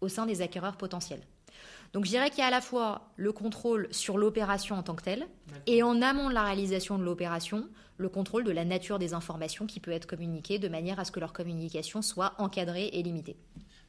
[0.00, 1.22] au sein des acquéreurs potentiels.
[1.92, 4.94] Donc je dirais qu'il y a à la fois le contrôle sur l'opération en tant
[4.94, 5.26] que telle,
[5.66, 9.66] et en amont de la réalisation de l'opération, le contrôle de la nature des informations
[9.66, 13.36] qui peut être communiquées de manière à ce que leur communication soit encadrée et limitée.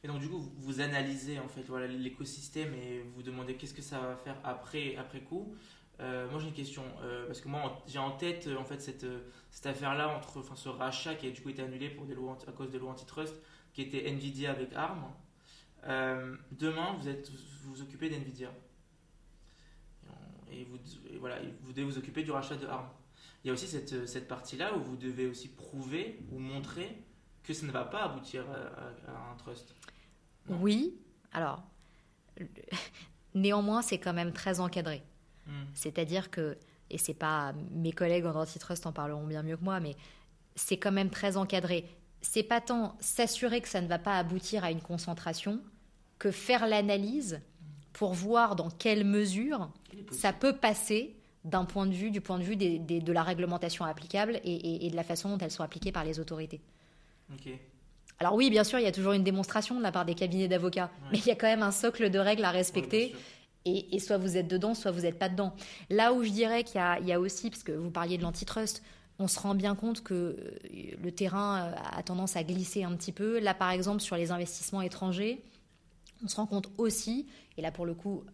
[0.02, 3.82] Et donc, du coup, vous analysez en fait voilà, l'écosystème et vous demandez qu'est-ce que
[3.82, 5.54] ça va faire après, après coup.
[6.00, 9.06] Euh, moi, j'ai une question euh, parce que moi, j'ai en tête en fait cette,
[9.50, 12.36] cette affaire-là entre enfin, ce rachat qui a du coup été annulé pour des lois,
[12.46, 13.34] à cause des lois antitrust,
[13.72, 15.04] qui était Nvidia avec ARM.
[15.86, 18.50] Euh, demain, vous êtes vous, vous occupez d'Nvidia
[20.50, 20.78] et, vous,
[21.18, 22.88] voilà, vous devez vous occuper du rachat de ARM.
[23.42, 27.02] Il y a aussi cette, cette partie-là où vous devez aussi prouver ou montrer
[27.42, 28.44] que ça ne va pas aboutir
[29.06, 29.74] à un trust.
[30.48, 30.98] Oui,
[31.32, 31.62] alors,
[33.34, 35.02] néanmoins, c'est quand même très encadré.
[35.46, 35.64] Hmm.
[35.74, 36.56] C'est-à-dire que,
[36.90, 39.96] et c'est pas mes collègues en antitrust en parleront bien mieux que moi, mais
[40.54, 41.84] c'est quand même très encadré.
[42.22, 45.60] C'est pas tant s'assurer que ça ne va pas aboutir à une concentration
[46.18, 47.40] que faire l'analyse
[47.92, 49.70] pour voir dans quelle mesure
[50.10, 54.40] ça peut passer d'un point de vue, du point de vue de la réglementation applicable
[54.44, 56.60] et, de la façon dont elles sont appliquées par les autorités.
[58.18, 60.48] Alors oui, bien sûr, il y a toujours une démonstration de la part des cabinets
[60.48, 63.14] d'avocats, mais il y a quand même un socle de règles à respecter.
[63.66, 65.54] et, soit vous êtes dedans, soit vous n'êtes pas dedans.
[65.90, 68.82] Là où je dirais qu'il y, a aussi, parce que vous parliez de l'antitrust,
[69.18, 70.36] on se rend bien compte que euh,
[71.02, 73.38] le terrain euh, a tendance à glisser un petit peu.
[73.38, 75.40] Là, par exemple, sur les investissements étrangers,
[76.24, 78.24] on se rend compte aussi, et là pour le coup,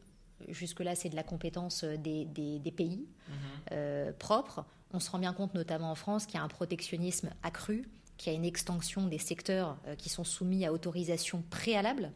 [0.49, 4.13] jusque-là, c'est de la compétence des, des, pays mhm.
[4.19, 4.65] propres.
[4.93, 8.33] On se rend bien compte, notamment en France, qu'il y a un protectionnisme accru qu'il
[8.33, 12.13] y a une extension des secteurs qui sont soumis à autorisation préalable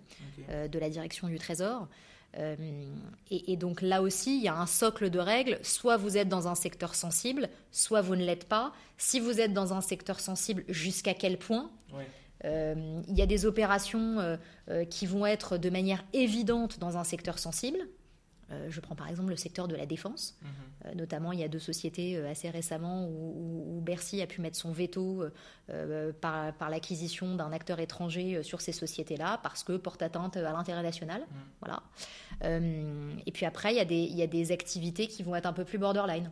[0.49, 1.89] de la direction du Trésor.
[2.39, 2.57] Euh,
[3.31, 5.59] et, donc là aussi, il y a un socle de règles.
[5.63, 8.73] Soit vous êtes dans un secteur sensible, soit vous ne l'êtes pas.
[8.99, 11.71] Si vous êtes dans un secteur sensible, jusqu'à quel point?
[11.95, 12.03] Euh,
[12.45, 14.19] Il y a des opérations
[14.71, 17.79] euh, qui vont être de manière évidente dans un secteur sensible.
[18.51, 20.37] Euh, je prends par exemple le secteur de la défense.
[20.43, 20.49] Mhm.
[20.87, 24.57] Euh, notamment, il y a deux sociétés euh, assez récemment où, Bercy a pu mettre
[24.57, 25.25] son veto
[26.21, 31.21] par, l'acquisition d'un acteur étranger sur ces sociétés-là parce que porte atteinte à l'intérêt national.
[31.21, 31.27] Mhm.
[31.61, 31.83] Voilà.
[33.27, 35.47] et puis après, il y, a des, il y, a des, activités qui vont être
[35.47, 36.31] un peu plus borderline.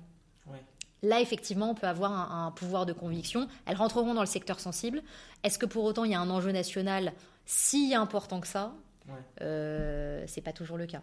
[1.02, 3.48] Là, effectivement, on peut avoir un, pouvoir de conviction.
[3.66, 5.02] Elles rentreront dans le secteur sensible.
[5.42, 7.12] Est-ce que pour autant il y a un enjeu national
[7.44, 8.72] si important que ça?
[9.08, 10.24] Ouais.
[10.28, 11.02] C'est pas toujours le cas.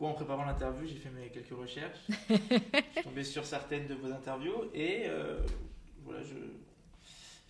[0.00, 1.98] Bon, en préparant l'interview, j'ai fait mes quelques recherches.
[2.30, 5.40] je suis tombé sur certaines de vos interviews et euh,
[6.06, 6.36] voilà, je,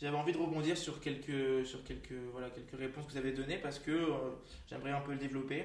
[0.00, 3.58] j'avais envie de rebondir sur quelques, sur quelques, voilà, quelques réponses que vous avez données
[3.58, 4.16] parce que euh,
[4.68, 5.64] j'aimerais un peu le développer.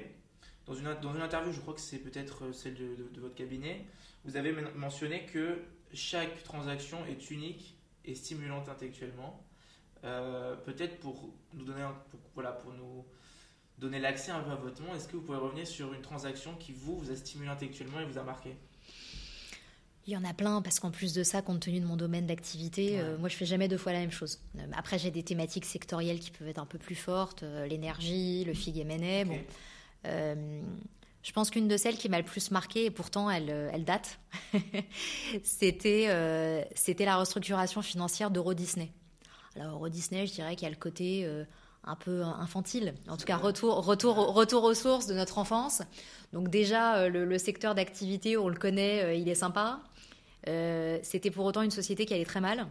[0.66, 3.34] Dans une, dans une interview, je crois que c'est peut-être euh, celle de, de, votre
[3.34, 3.86] cabinet,
[4.24, 9.44] vous avez mentionné que chaque transaction est unique et stimulante intellectuellement.
[10.02, 11.94] peut-être pour nous donner un,
[12.34, 13.04] voilà, pour nous
[13.78, 16.54] donner l'accès un peu à votre monde, est-ce que vous pouvez revenir sur une transaction
[16.56, 18.56] qui vous, vous a stimulé intellectuellement et vous a marqué?
[20.06, 22.26] Il y en a plein parce qu'en plus de ça, compte tenu de mon domaine
[22.26, 24.40] d'activité, euh, moi je fais jamais deux fois la même chose.
[24.56, 28.44] Euh, après, j'ai des thématiques sectorielles qui peuvent être un peu plus fortes, euh, l'énergie,
[28.44, 29.24] le FIG M&A.
[29.24, 29.38] Bon,
[30.04, 34.18] je pense qu'une de celles qui m'a le plus marqué, et pourtant elle, elle date,
[35.42, 38.92] c'était c'était la restructuration financière d'Euro Disney.
[39.56, 41.26] Alors Euro Disney, je dirais qu'il y a le côté
[41.86, 42.94] un peu infantile.
[43.08, 45.82] En tout cas, retour, retour, retour aux sources de notre enfance.
[46.32, 49.80] Donc déjà, euh, le, secteur d'activité, on le connaît, euh, il est sympa.
[50.48, 52.66] Euh, c'était pour autant une société qui allait très mal,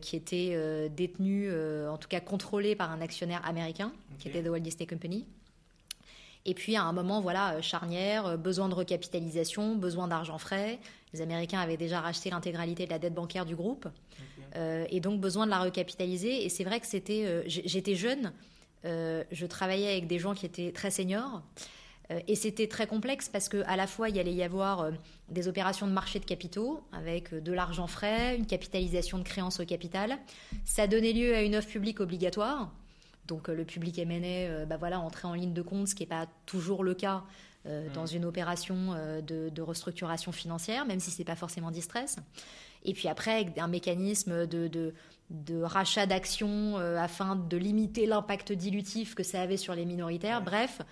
[0.00, 1.50] qui était détenue,
[1.86, 5.26] en tout cas contrôlée par un actionnaire américain, qui était The Walt Disney Company.
[6.44, 10.78] Et puis à un moment, voilà, charnière, besoin de recapitalisation, besoin d'argent frais.
[11.12, 13.86] Les Américains avaient déjà racheté l'intégralité de la dette bancaire du groupe.
[14.56, 16.44] Euh, et donc besoin de la recapitaliser.
[16.44, 18.32] Et c'est vrai que c'était, euh, j'étais jeune,
[18.84, 21.42] euh, je travaillais avec des gens qui étaient très seniors.
[22.26, 24.90] Et c'était très complexe parce qu'à la fois, il y allait y avoir
[25.30, 29.64] des opérations de marché de capitaux avec de l'argent frais, une capitalisation de créances au
[29.64, 30.18] capital.
[30.66, 32.70] Ça donnait lieu à une offre publique obligatoire.
[33.26, 36.26] Donc le public M&A, bah voilà, entrait en ligne de compte, ce qui n'est pas
[36.46, 37.22] toujours le cas
[37.64, 38.16] dans mmh.
[38.16, 42.16] une opération de, de, restructuration financière, même si ce n'est pas forcément distress.
[42.84, 44.92] Et puis après, avec un mécanisme de,
[45.30, 50.42] de, rachat d'actions euh, afin de limiter l'impact dilutif que ça avait sur les minoritaires.
[50.42, 50.82] Bref,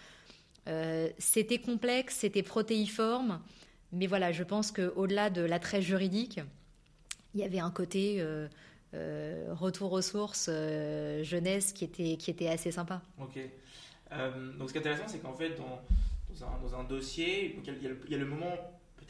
[0.69, 3.40] euh, c'était complexe, c'était protéiforme.
[3.93, 6.40] Mais voilà, je pense qu'au-delà de l'attrait juridique,
[7.35, 8.25] il y avait un côté
[8.94, 10.50] euh, retour aux sources,
[11.22, 13.03] jeunesse, qui était, qui était assez sympa.
[13.20, 13.38] Ok.
[14.59, 15.81] donc ce qui est intéressant, c'est qu'en fait, dans,
[16.61, 18.57] dans, un, dossier, il y a le moment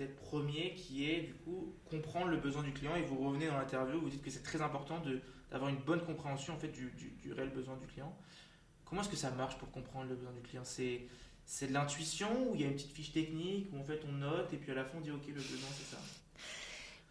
[0.08, 4.00] premier qui est du coup comprendre le besoin du client et vous revenez dans l'interview,
[4.00, 5.02] vous dites que c'est très important
[5.50, 8.14] d'avoir une bonne compréhension en fait du, du, réel besoin du client.
[8.84, 10.62] Comment est-ce que ça marche pour comprendre le besoin du client?
[10.64, 11.02] C'est
[11.46, 14.12] c'est de l'intuition ou il y a une petite fiche technique où en fait on
[14.12, 16.00] note et puis à la fin on dit ok le besoin c'est ça?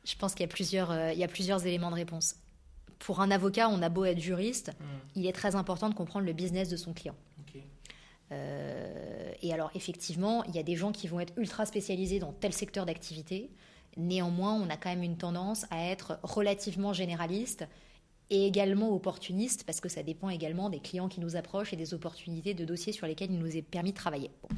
[0.05, 2.35] Je pense qu'il y a plusieurs euh, il y a plusieurs éléments de réponse.
[2.99, 4.83] Pour un avocat, on a beau être juriste, hmm.
[5.15, 7.15] il est très important de comprendre le business de son client.
[8.31, 12.31] Euh, et alors, effectivement, il y a des gens qui vont être ultra spécialisés dans
[12.31, 13.49] tel secteur d'activité.
[13.97, 17.65] Néanmoins, on a quand même une tendance à être relativement généraliste
[18.29, 21.95] et également opportuniste, parce que ça dépend également des clients qui nous approchent et des
[21.95, 24.29] opportunités de dossiers sur lesquels il nous est permis de travailler.
[24.51, 24.55] Hmm.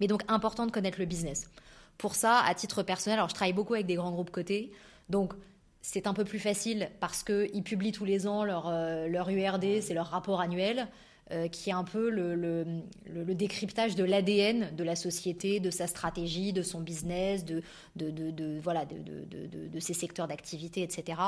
[0.00, 1.50] Mais donc, important de connaître le business.
[1.98, 4.72] Pour ça, à titre personnel, alors je travaille beaucoup avec des grands groupes cotés,
[5.08, 5.34] donc
[5.82, 9.80] c'est un peu plus facile parce qu'ils publient tous les ans leur, euh, leur URD,
[9.80, 10.88] c'est leur rapport annuel.
[11.32, 16.52] Euh, qui est un peu le, décryptage de l'ADN de la société, de sa stratégie,
[16.52, 17.62] de son business, de,
[17.96, 21.18] de, voilà, de, ses secteurs d'activité, etc.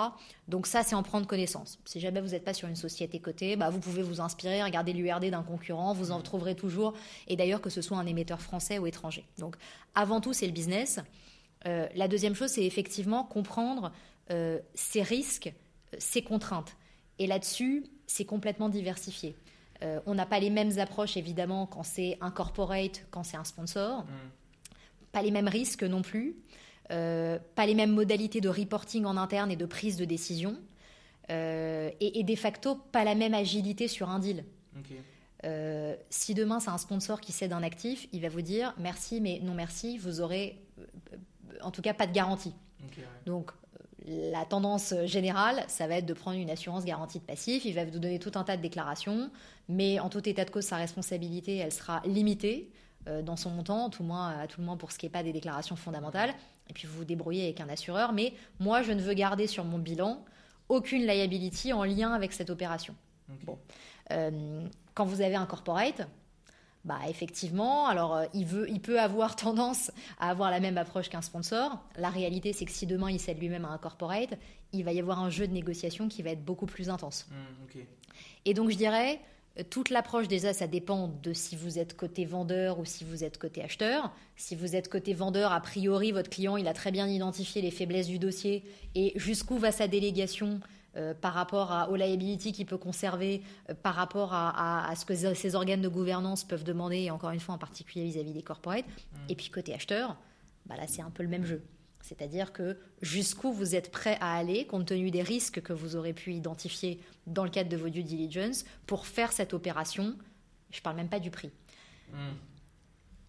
[0.48, 1.78] Donc ça, c'est en prendre connaissance.
[1.86, 4.92] Si jamais vous n'êtes pas sur une société cotée, bah, vous pouvez vous inspirer, regarder
[4.92, 6.92] l'URD d'un concurrent, vous en trouverez toujours,
[7.28, 9.24] et d'ailleurs que ce soit un émetteur français ou étranger.
[9.38, 9.56] Donc
[9.94, 11.00] avant tout, c'est le business.
[11.66, 13.90] Euh, la deuxième chose, c'est effectivement comprendre
[14.30, 15.52] euh, ses risques,
[15.98, 16.76] ses contraintes.
[17.18, 19.36] Et là-dessus, c'est complètement diversifié.
[19.82, 23.44] Euh, on n'a pas les mêmes approches, évidemment, quand c'est un corporate, quand c'est un
[23.44, 24.04] sponsor.
[24.04, 24.08] Mm.
[25.12, 26.36] Pas les mêmes risques non plus.
[26.90, 30.56] Euh, pas les mêmes modalités de reporting en interne et de prise de décision.
[31.30, 34.44] Euh, et, de facto, pas la même agilité sur un deal.
[35.44, 39.20] Euh, si demain c'est un sponsor qui cède un actif, il va vous dire merci,
[39.20, 40.58] mais non merci, vous aurez
[41.60, 42.54] en tout cas pas de garantie.
[43.26, 43.52] Donc
[44.06, 47.64] la tendance générale, ça va être de prendre une assurance garantie de passif.
[47.64, 49.30] Il va vous donner tout un tas de déclarations,
[49.68, 52.70] mais en tout état de cause, sa responsabilité, elle sera limitée
[53.08, 55.22] euh, dans son montant, tout, moins, à tout le moins pour ce qui n'est pas
[55.22, 56.34] des déclarations fondamentales.
[56.68, 58.12] Et puis vous vous débrouillez avec un assureur.
[58.12, 60.22] Mais moi, je ne veux garder sur mon bilan
[60.68, 62.94] aucune liability en lien avec cette opération.
[63.44, 63.58] Bon.
[64.10, 66.06] Euh, quand vous avez un corporate,
[66.84, 71.08] bah effectivement, alors euh, il, veut, il peut avoir tendance à avoir la même approche
[71.08, 71.78] qu'un sponsor.
[71.96, 74.34] La réalité, c'est que si demain il cède lui-même à un corporate,
[74.72, 77.26] il va y avoir un jeu de négociation qui va être beaucoup plus intense.
[77.30, 77.78] Mmh,
[78.44, 79.20] Et donc je dirais,
[79.58, 83.24] euh, toute l'approche déjà, ça dépend de si vous êtes côté vendeur ou si vous
[83.24, 84.12] êtes côté acheteur.
[84.36, 87.70] Si vous êtes côté vendeur, a priori, votre client, il a très bien identifié les
[87.70, 90.60] faiblesses du dossier et jusqu'où va sa délégation
[90.96, 95.14] euh, par rapport à, aux liabilities qu'il peut conserver, euh, par rapport à, ce que
[95.14, 98.84] ces organes de gouvernance peuvent demander, et encore une fois en particulier vis-à-vis des corporates.
[98.84, 99.16] Mm.
[99.30, 100.16] Et puis côté acheteur,
[100.66, 101.62] bah là c'est un peu le même jeu.
[102.00, 106.12] C'est-à-dire que jusqu'où vous êtes prêt à aller, compte tenu des risques que vous aurez
[106.12, 110.14] pu identifier dans le cadre de vos due diligence, pour faire cette opération.
[110.70, 111.50] Je ne parle même pas du prix.
[112.12, 112.16] Mm.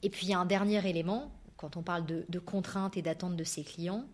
[0.03, 3.35] Et puis il y a un dernier élément, quand on parle de, contraintes et d'attentes
[3.35, 4.05] de ses clients,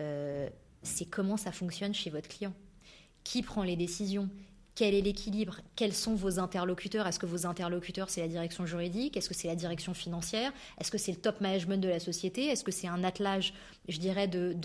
[0.00, 0.48] euh,
[0.82, 2.54] c'est comment ça fonctionne chez votre client.
[3.24, 4.28] Qui prend les décisions?
[4.74, 5.60] Quel est l'équilibre?
[5.76, 7.06] Quels sont vos interlocuteurs?
[7.06, 9.16] Est-ce que vos interlocuteurs, c'est la direction juridique?
[9.16, 10.52] Est-ce que c'est la direction financière?
[10.80, 12.46] Est-ce que c'est le top management de la société?
[12.46, 13.52] Est-ce que c'est un attelage,
[13.88, 14.56] je dirais, de,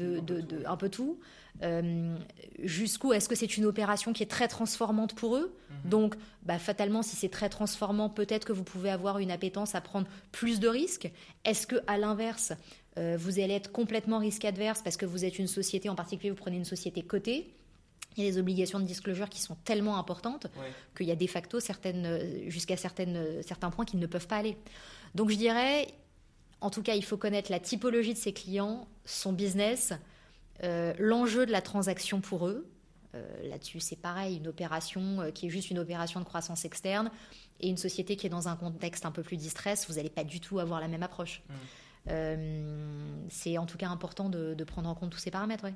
[0.66, 1.20] un peu tout?
[1.64, 2.16] Euh,
[2.64, 5.54] Jusqu'où Est-ce que c'est une opération qui est très transformante pour eux?
[5.70, 5.90] Mhm.
[5.90, 9.82] Donc, bah, fatalement, si c'est très transformant, peut-être que vous pouvez avoir une appétence à
[9.82, 11.12] prendre plus de risques.
[11.44, 12.54] Est-ce que, à l'inverse,
[12.98, 16.30] euh, vous allez être complètement risque adverse parce que vous êtes une société, en particulier,
[16.30, 17.54] vous prenez une société cotée?
[18.18, 20.48] Il y a des obligations de disclosure qui sont tellement importantes
[20.96, 24.58] qu'il y a de facto certaines, jusqu'à certaines, certains points qu'ils ne peuvent pas aller.
[25.16, 25.88] Donc je dirais,
[26.62, 29.94] en tout cas, il faut connaître la typologie de ses clients, son business,
[30.64, 32.68] euh, l'enjeu de la transaction pour eux.
[33.14, 37.12] Euh, là-dessus, c'est pareil, une opération euh, qui est juste une opération de croissance externe
[37.60, 40.24] et une société qui est dans un contexte un peu plus distress, vous n'allez pas
[40.24, 41.42] du tout avoir la même approche.
[42.08, 43.30] Mmh.
[43.30, 45.64] c'est en tout cas important de, de, prendre en compte tous ces paramètres.
[45.64, 45.74] Ouais.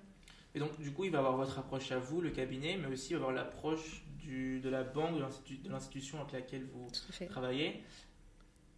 [0.55, 3.11] Et donc, du coup, il va avoir votre approche à vous, le cabinet, mais aussi
[3.11, 6.87] il va avoir l'approche de la banque, de l'institution avec laquelle vous
[7.29, 7.83] travaillez.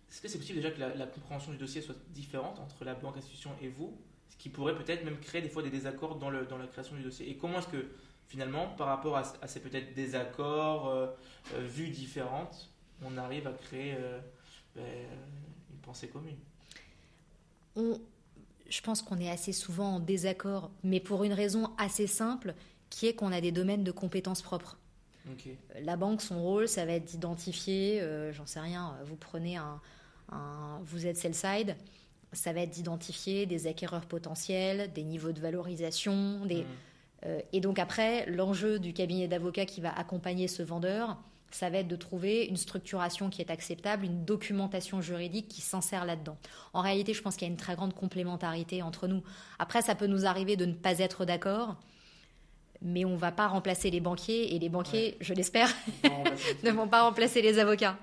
[0.09, 3.15] Est-ce que c'est possible déjà que la, compréhension du dossier soit différente entre la banque,
[3.15, 3.97] l'institution et vous?
[4.29, 6.95] Ce qui pourrait peut-être même créer des fois des désaccords dans, le, dans la création
[6.95, 7.29] du dossier.
[7.29, 7.91] Et comment est-ce que,
[8.27, 11.07] finalement, par rapport à, ces peut-être désaccords, euh,
[11.53, 12.69] euh, vues différentes,
[13.01, 14.19] on arrive à créer euh,
[14.75, 14.83] ben,
[15.71, 16.37] une pensée commune?
[17.75, 17.99] On,
[18.71, 22.55] je pense qu'on est assez souvent en désaccord, mais pour une raison assez simple,
[22.89, 24.77] qui est qu'on a des domaines de compétences propres.
[25.81, 29.79] La banque, son rôle, ça va être d'identifier, euh, j'en sais rien, vous prenez un,
[30.83, 31.75] vous êtes sell side,
[32.33, 36.67] ça va être d'identifier des acquéreurs potentiels, des niveaux de valorisation, des, mmh.
[37.25, 41.21] euh, et donc après, l'enjeu du cabinet d'avocats qui va accompagner ce vendeur,
[41.55, 46.05] ça va être de trouver une structuration qui est acceptable, une documentation juridique qui s'insère
[46.05, 46.37] là-dedans.
[46.73, 49.23] En réalité, je pense qu'il y a une très grande complémentarité entre nous.
[49.59, 51.75] Après, ça peut nous arriver de ne pas être d'accord,
[52.81, 55.69] mais on ne va pas remplacer les banquiers, et les banquiers, je l'espère,
[56.63, 57.97] ne vont pas remplacer les avocats.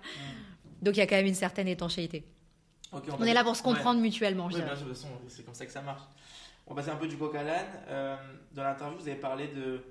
[0.83, 2.25] Donc il y a quand même une certaine étanchéité.
[2.93, 4.47] on, est là pour se comprendre mutuellement.
[4.47, 6.03] Oui, bien de toute façon, c'est comme ça que ça marche.
[6.67, 7.67] On va passer un peu du coq à l'âne.
[7.89, 8.17] Euh,
[8.53, 9.83] dans l'interview, vous avez parlé de,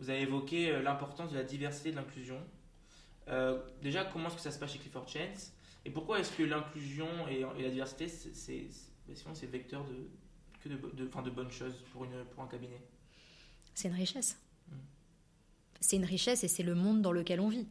[0.00, 2.38] vous avez évoqué euh, l'importance de la diversité et de l'inclusion.
[3.32, 5.52] Euh, déjà, comment est-ce que ça se passe chez Clifford Chance
[5.84, 8.68] Et pourquoi est-ce que l'inclusion et, la diversité, c'est
[9.34, 10.08] c'est vecteur de,
[10.62, 12.80] que de, de, de bonnes choses pour, une, pour un cabinet?
[13.74, 14.38] C'est une richesse.
[14.68, 14.76] Hmm.
[15.80, 17.66] C'est une richesse et c'est le monde dans lequel on vit.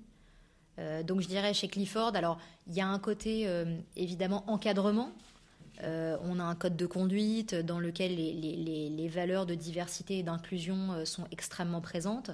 [0.80, 5.12] Euh, donc je dirais chez Clifford, alors il y a un côté euh, évidemment encadrement.
[5.84, 10.24] on a un code de conduite dans lequel les, les, les valeurs de diversité et
[10.24, 12.32] d'inclusion sont extrêmement présentes.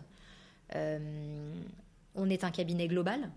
[2.17, 3.31] On est un cabinet global.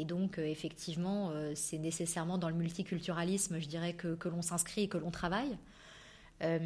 [0.00, 4.84] Et donc, euh, effectivement, euh, c'est nécessairement dans le multiculturalisme, je dirais, que, l'on s'inscrit
[4.84, 5.58] et que l'on travaille.
[6.42, 6.58] Euh,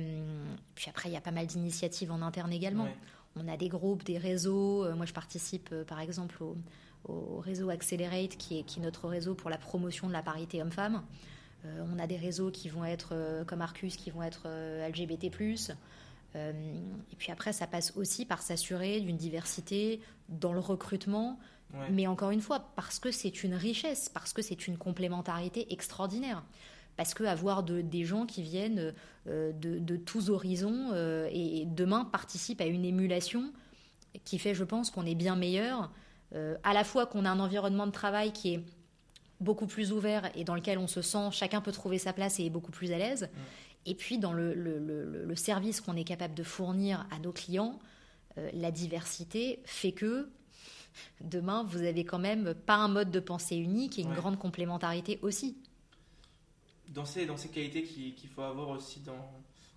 [0.76, 2.86] puis après, il y a pas mal d'initiatives en interne également.
[3.34, 4.86] On a des groupes, des réseaux.
[4.94, 6.44] moi, je participe, par exemple,
[7.08, 11.02] au, réseau Accelerate, qui est, qui notre réseau pour la promotion de la parité homme-femme.
[11.64, 14.46] on a des réseaux qui vont être, comme Arcus, qui vont être
[14.88, 15.28] LGBT+.
[16.36, 16.52] Euh,
[17.12, 21.38] et puis après, ça passe aussi par s'assurer d'une diversité dans le recrutement,
[21.90, 26.44] mais encore une fois, parce que c'est une richesse, parce que c'est une complémentarité extraordinaire.
[26.96, 28.94] Parce que avoir de, des gens qui viennent
[29.26, 33.52] euh, de, tous horizons euh, et, demain participent à une émulation
[34.24, 35.90] qui fait, je pense, qu'on est bien meilleur,
[36.64, 38.60] à la fois qu'on a un environnement de travail qui est
[39.40, 42.46] beaucoup plus ouvert et dans lequel on se sent, chacun peut trouver sa place et
[42.46, 43.28] est beaucoup plus à l'aise.
[43.86, 47.78] Et puis dans le, le, service qu'on est capable de fournir à nos clients,
[48.38, 50.30] euh, la diversité fait que
[51.20, 55.18] demain, vous avez quand même pas un mode de pensée unique et une grande complémentarité
[55.22, 55.56] aussi.
[56.88, 59.32] Dans ces, dans ces qualités qu'il faut avoir aussi dans,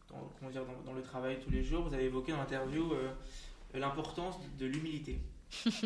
[0.09, 3.11] dans, comment dire, dans, le travail tous les jours, vous avez évoqué dans l'interview euh,
[3.73, 5.19] l'importance de l'humilité.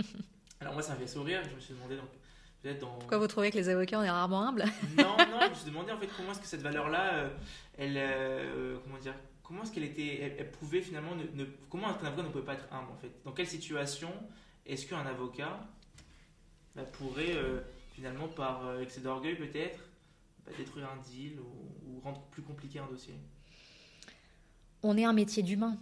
[0.60, 1.42] Alors moi, ça me fait sourire.
[1.50, 2.10] Je me suis demandé donc,
[3.00, 4.66] pourquoi vous trouvez que les avocats, on est rarement humbles
[4.98, 7.30] Non, non, je me suis demandé en fait comment est-ce que cette valeur-là, euh,
[7.78, 12.24] elle, euh, comment dire, comment est-ce qu'elle était, elle, pouvait finalement, ne, comment un avocat
[12.24, 13.12] ne peut pas être humble en fait?
[13.26, 14.12] Dans quelle situation
[14.66, 15.60] est-ce qu'un avocat
[16.76, 17.62] bah, pourrait euh,
[17.96, 19.80] finalement, par excès d'orgueil peut-être,
[20.46, 23.16] bah, détruire un deal ou, rendre plus compliqué un dossier?
[24.84, 25.78] On est un métier d'humain.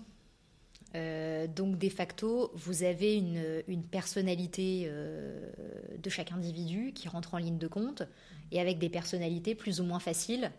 [0.96, 5.52] Euh, donc, de facto, vous avez une, personnalité euh,
[5.98, 8.04] de chaque individu qui rentre en ligne de compte
[8.52, 10.52] et avec des personnalités plus ou moins faciles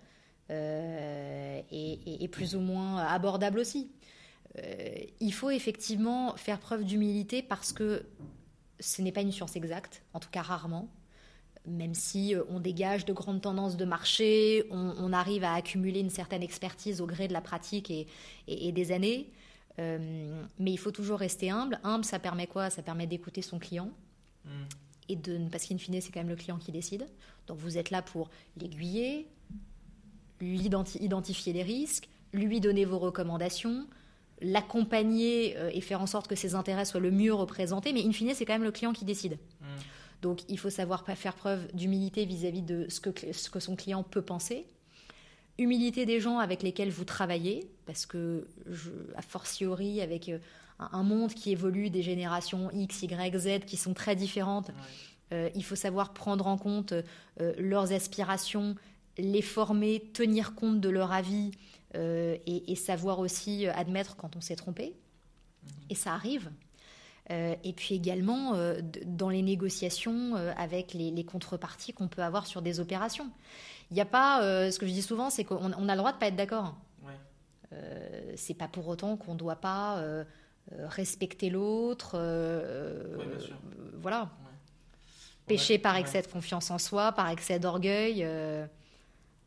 [0.51, 3.91] euh, et, plus ou moins abordables aussi.
[5.21, 8.05] il faut effectivement faire preuve d'humilité parce que
[8.79, 10.89] ce n'est pas une science exacte, en tout cas rarement.
[11.67, 16.43] Même si on dégage de grandes tendances de marché, on, arrive à accumuler une certaine
[16.43, 19.31] expertise au gré de la pratique et des années.
[19.79, 21.79] Euh, mais il faut toujours rester humble.
[21.85, 22.71] Humble, ça permet quoi?
[22.71, 23.91] Ça permet d'écouter son client.
[24.45, 24.51] Mm.
[25.09, 27.07] Et de, parce qu'in fine, c'est quand même le client qui décide.
[27.47, 29.27] Donc vous êtes là pour l'aiguiller,
[30.41, 33.87] identifier les risques, lui donner vos recommandations,
[34.41, 37.93] l'accompagner euh, et faire en sorte que ses intérêts soient le mieux représentés.
[37.93, 39.39] Mais in fine, c'est quand même le client qui décide.
[39.61, 39.65] Mm.
[40.23, 44.03] Donc il faut savoir faire preuve d'humilité vis-à-vis de ce que, ce que son client
[44.03, 44.67] peut penser
[45.61, 50.39] humilité des gens avec lesquels vous travaillez, parce que, je, a fortiori, avec euh,
[50.79, 54.71] un monde qui évolue des générations X, Y, Z qui sont très différentes,
[55.33, 58.75] euh, il faut savoir prendre en compte euh, leurs aspirations,
[59.19, 61.53] les former, tenir compte de leur avis
[61.95, 64.95] et, savoir aussi admettre quand on s'est trompé.
[65.65, 65.71] Mhm.
[65.91, 66.51] Et ça arrive.
[67.29, 68.55] et puis également
[69.05, 73.29] dans les négociations avec les contreparties qu'on peut avoir sur des opérations.
[73.91, 76.13] Il n'y a pas, euh, ce que je dis souvent, c'est qu'on a le droit
[76.13, 76.77] de pas être d'accord.
[77.03, 77.13] Ouais.
[77.73, 80.25] Euh, c'est pas pour autant qu'on ne doit pas euh,
[80.73, 82.17] euh, respecter l'autre.
[84.01, 84.29] voilà.
[85.47, 88.27] Pécher par excès de confiance en soi, par excès d'orgueil.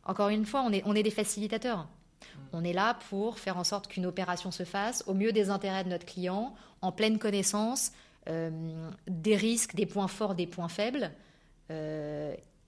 [0.03, 1.79] encore une fois, on est, on est des facilitateurs.
[1.79, 2.39] Mm.
[2.51, 5.85] On est là pour faire en sorte qu'une opération se fasse au mieux des intérêts
[5.85, 7.93] de notre client, en pleine connaissance
[8.25, 11.11] des risques, des points forts, des points faibles,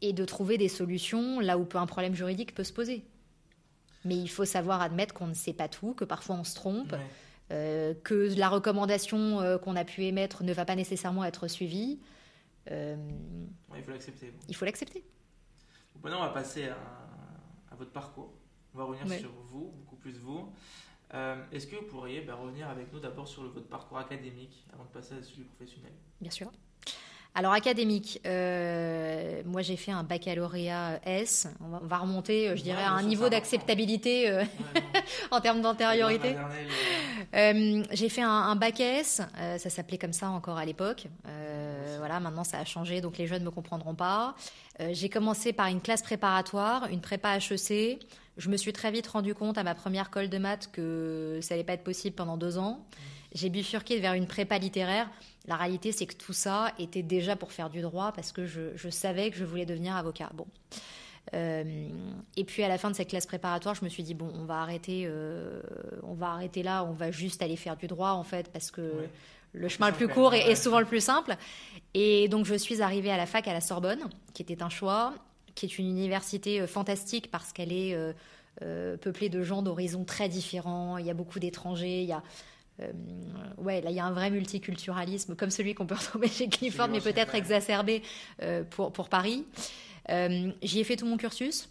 [0.01, 3.03] et de trouver des solutions là où un problème juridique peut se poser.
[4.03, 6.95] Mais il faut savoir admettre qu'on ne sait pas tout, que parfois on se trompe,
[7.51, 11.99] euh, que la recommandation euh, qu'on a pu émettre ne va pas nécessairement être suivie.
[12.71, 12.95] Euh,
[13.75, 14.33] il faut l'accepter.
[14.47, 15.03] Il faut l'accepter.
[16.03, 18.31] Maintenant, on va passer à, votre parcours.
[18.73, 20.51] On va revenir sur vous, beaucoup plus vous.
[21.51, 24.89] Est-ce que vous pourriez ben, revenir avec nous d'abord sur votre parcours académique avant de
[24.89, 25.93] passer à celui professionnel?
[26.21, 26.51] Bien sûr.
[27.37, 31.49] Alors académique, euh, moi j'ai fait un baccalauréat S.
[31.59, 34.45] On va, remonter, euh, je dirais, à un niveau d'acceptabilité euh,
[35.31, 36.37] en termes d'antériorité.
[37.33, 39.21] j'ai fait un, bac S,
[39.57, 41.07] ça s'appelait comme ça encore à l'époque.
[41.97, 44.35] voilà, maintenant ça a changé, donc les jeunes ne me comprendront pas.
[44.91, 47.99] j'ai commencé par une classe préparatoire, une prépa HEC.
[48.37, 51.53] Je me suis très vite rendu compte à ma première colle de maths que ça
[51.53, 52.79] n'allait pas être possible pendant deux ans.
[52.79, 53.01] Mmh.
[53.33, 55.09] J'ai bifurqué vers une prépa littéraire.
[55.47, 58.89] La réalité, c'est que tout ça était déjà pour faire du droit parce que je,
[58.89, 60.29] savais que je voulais devenir avocat.
[60.33, 60.47] Bon.
[61.33, 61.87] Euh,
[62.35, 64.45] et puis à la fin de cette classe préparatoire, je me suis dit bon, on
[64.45, 65.61] va arrêter, euh,
[66.03, 69.07] on va arrêter là, on va juste aller faire du droit en fait parce que
[69.53, 71.35] le chemin le plus court est, souvent le plus simple.
[71.93, 74.01] Et donc je suis arrivée à la fac à la Sorbonne,
[74.33, 75.13] qui était un choix,
[75.55, 77.97] qui est une université euh, fantastique parce qu'elle est
[79.01, 80.97] peuplée de gens d'horizons très différents.
[80.97, 82.23] Il y a beaucoup d'étrangers, il y a
[82.81, 82.91] euh,
[83.57, 86.89] ouais, là, il y a un vrai multiculturalisme, comme celui qu'on peut retrouver chez Clifford,
[86.89, 88.01] mais peut-être exacerbé
[88.41, 89.45] euh, pour, pour Paris.
[90.09, 91.69] Euh, j'y ai fait tout mon cursus,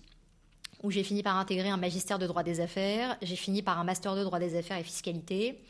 [0.83, 3.85] où j'ai fini par intégrer un magistère de droit des affaires, j'ai fini par un
[3.85, 5.61] master de droit des affaires et fiscalité.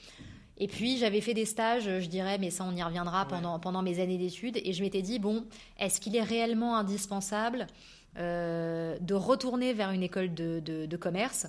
[0.57, 3.83] Et puis j'avais fait des stages, je dirais, mais ça on y reviendra pendant, pendant
[3.83, 5.45] mes années d'études, et je m'étais dit, bon,
[5.81, 7.67] est-ce qu'il est réellement indispensable
[8.17, 11.49] de retourner vers une école de, de, de commerce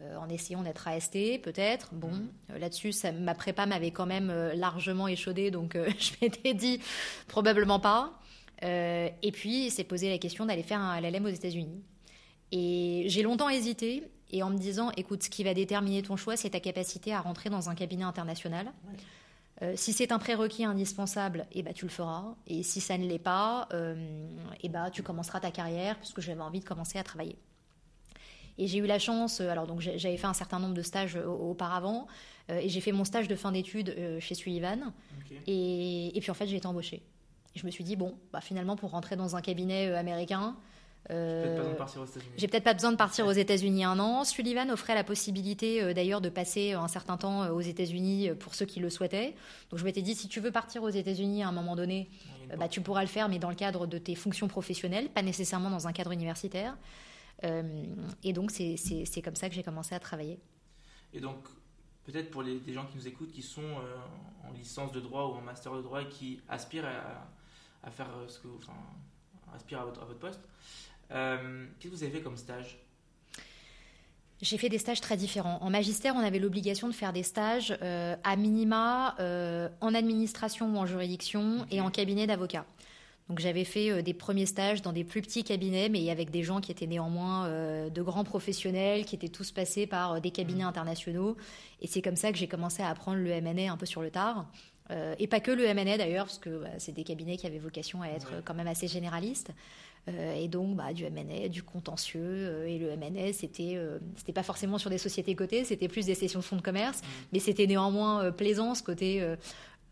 [0.00, 1.94] euh, en essayant d'être AST, peut-être.
[1.94, 2.28] Bon, mm.
[2.50, 6.80] euh, là-dessus, ma prépa m'avait quand même euh, largement échaudé, donc je m'étais dit
[7.28, 8.18] probablement pas.
[8.62, 11.82] et puis, c'est posé la question d'aller faire un LLM aux États-Unis.
[12.52, 16.36] Et j'ai longtemps hésité, et en me disant, écoute, ce qui va déterminer ton choix,
[16.36, 18.72] c'est ta capacité à rentrer dans un cabinet international.
[19.74, 22.34] si c'est un prérequis indispensable, eh ben, tu le feras.
[22.46, 23.68] Et si ça ne l'est pas,
[24.62, 27.36] eh ben, tu commenceras ta carrière, puisque j'avais envie de commencer à travailler.
[28.58, 32.06] Et j'ai eu la chance, alors donc j'avais fait un certain nombre de stages auparavant,
[32.48, 34.92] et j'ai fait mon stage de fin d'études chez Sullivan.
[35.46, 37.02] Et, et, puis en fait, j'ai été embauchée.
[37.56, 40.56] Et je me suis dit, bon, bah, finalement, pour rentrer dans un cabinet américain,
[42.36, 44.24] j'ai peut-être pas besoin de partir aux États-Unis un an.
[44.24, 48.34] Sullivan offrait la possibilité euh, d'ailleurs de passer un certain temps euh, aux États-Unis euh,
[48.34, 49.34] pour ceux qui le souhaitaient.
[49.70, 52.08] Donc je m'étais dit, si tu veux partir aux États-Unis à un moment donné,
[52.58, 55.70] bah, tu pourras le faire, mais dans le cadre de tes fonctions professionnelles, pas nécessairement
[55.70, 56.76] dans un cadre universitaire.
[57.42, 60.38] Et donc c'est comme ça que j'ai commencé à travailler.
[61.12, 61.38] Et donc
[62.04, 63.76] peut-être pour les, gens qui nous écoutent, qui sont
[64.48, 66.86] en licence de droit ou en master de droit et qui aspirent
[67.82, 68.72] à, faire ce que, enfin,
[69.54, 70.40] aspirent à votre, à votre poste.
[71.10, 72.78] Euh, qu'est-ce que vous avez fait comme stage?
[74.40, 75.58] J'ai fait des stages très différents.
[75.62, 80.74] En magistère, on avait l'obligation de faire des stages euh, à minima euh, en administration
[80.74, 82.66] ou en juridiction et en cabinet d'avocat.
[83.28, 86.60] Donc j'avais fait des premiers stages dans des plus petits cabinets, mais avec des gens
[86.60, 87.48] qui étaient néanmoins
[87.88, 90.68] de grands professionnels, qui étaient tous passés par des cabinets mmh.
[90.68, 91.36] internationaux.
[91.80, 94.10] Et c'est comme ça que j'ai commencé à apprendre le MNA un peu sur le
[94.10, 94.46] tard.
[95.18, 98.02] et pas que le MNA d'ailleurs, parce que bah, c'est des cabinets qui avaient vocation
[98.02, 99.52] à être quand même assez généralistes.
[100.08, 102.20] Euh, et donc bah, du M&A, du contentieux.
[102.22, 106.06] Euh, et le M&A, c'était euh, c'était pas forcément sur des sociétés cotées, c'était plus
[106.06, 107.06] des sessions de fonds de commerce, mmh.
[107.32, 109.22] mais c'était néanmoins plaisant ce côté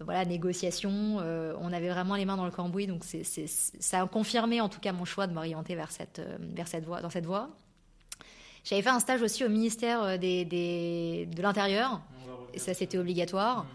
[0.05, 1.17] voilà, négociation.
[1.61, 4.81] on avait vraiment les mains dans le cambouis, donc c'est, ça a confirmé en tout
[4.81, 7.51] cas mon choix de m'orienter vers cette, vers cette voie, dans cette voie.
[8.65, 12.01] J'avais fait un stage aussi au ministère des, des de l'Intérieur,
[12.55, 13.67] et ça c'était obligatoire.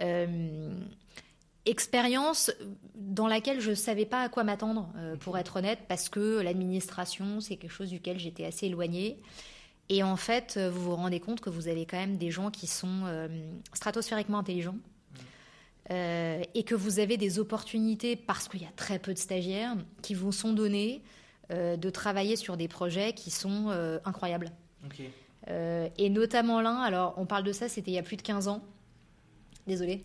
[0.00, 0.72] Mmh
[1.66, 2.52] expérience
[2.94, 6.40] dans laquelle je ne savais pas à quoi m'attendre, euh, pour être honnête, parce que
[6.40, 9.18] l'administration, c'est quelque chose duquel j'étais assez éloignée.
[9.88, 12.66] Et en fait, vous vous rendez compte que vous avez quand même des gens qui
[12.66, 13.28] sont euh,
[13.74, 14.76] stratosphériquement intelligents
[15.90, 19.76] euh, et que vous avez des opportunités, parce qu'il y a très peu de stagiaires,
[20.02, 21.02] qui vous sont données
[21.50, 23.68] de travailler sur des projets qui sont
[24.06, 24.50] incroyables.
[25.46, 28.48] et notamment l'un, alors on parle de ça, c'était il y a plus de 15
[28.48, 28.62] ans.
[29.66, 30.02] Désolée,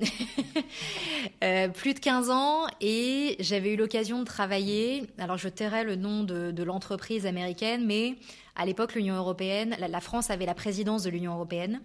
[1.44, 5.98] euh, plus de 15 ans et j'avais eu l'occasion de travailler, alors je tairai le
[5.98, 8.16] nom de, l'entreprise américaine, mais
[8.56, 11.82] à l'époque l'Union européenne, la, France avait la présidence de l'Union européenne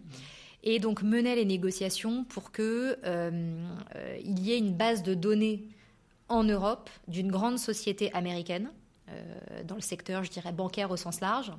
[0.65, 3.31] et donc menait les négociations pour que euh,
[3.95, 5.69] euh, il y ait une base de données
[6.29, 8.71] en Europe d'une grande société américaine,
[9.67, 11.53] dans le secteur, je dirais, bancaire au sens large,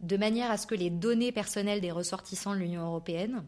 [0.00, 3.44] de manière à ce que les données personnelles des ressortissants de l'Union européenne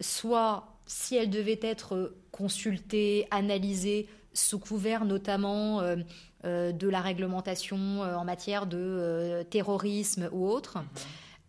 [0.00, 4.06] soient si elle devait être consultée, analysée,
[4.36, 5.96] sous couvert notamment euh,
[6.44, 10.78] euh, de la réglementation euh, en matière de terrorisme ou autre,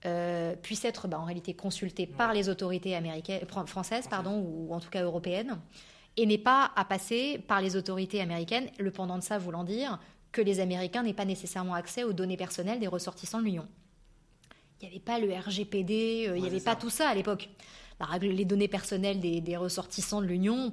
[0.05, 0.55] mhm.
[0.61, 4.89] puisse être bah, en réalité consultée par les autorités américaines, françaises pardon, ou en tout
[4.89, 5.59] cas européennes,
[6.15, 9.99] et n'est pas à passer par les autorités américaines, le pendant de ça voulant dire
[10.31, 13.67] que les Américains n'aient pas nécessairement accès aux données personnelles des ressortissants de l'Union.
[14.79, 17.49] Il n'y avait pas le RGPD, il n'y avait pas tout ça à l'époque
[18.21, 20.71] les données personnelles des, ressortissants de l'Union.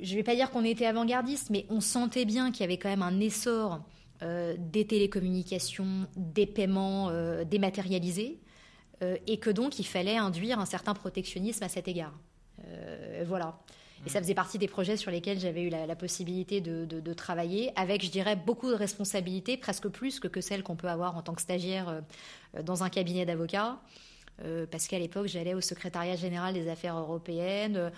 [0.00, 2.78] Je ne vais pas dire qu'on était avant-gardiste, mais on sentait bien qu'il y avait
[2.78, 3.80] quand même un essor
[4.22, 8.38] euh, des télécommunications, des paiements euh, dématérialisés,
[9.02, 12.14] euh, et que donc il fallait induire un certain protectionnisme à cet égard.
[13.26, 13.58] voilà.
[14.04, 18.04] Et ça faisait partie des projets sur lesquels j'avais eu la, possibilité de, travailler, avec,
[18.04, 21.34] je dirais, beaucoup de responsabilités, presque plus que, que celles qu'on peut avoir en tant
[21.34, 22.02] que stagiaire
[22.62, 23.80] dans un cabinet d'avocats.
[24.40, 27.92] Euh, parce qu'à l'époque, j'allais au secrétariat général des affaires européennes,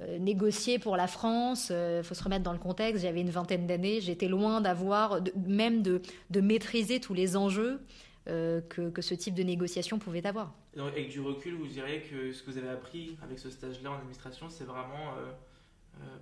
[0.00, 1.68] euh, négocier pour la France.
[1.70, 5.20] Il euh, faut se remettre dans le contexte, j'avais une vingtaine d'années, j'étais loin d'avoir,
[5.46, 6.00] même de,
[6.40, 7.80] maîtriser tous les enjeux
[8.26, 10.54] que, ce type de négociation pouvait avoir.
[10.78, 13.96] avec du recul, vous diriez que ce que vous avez appris avec ce stage-là en
[13.96, 15.14] administration, c'est vraiment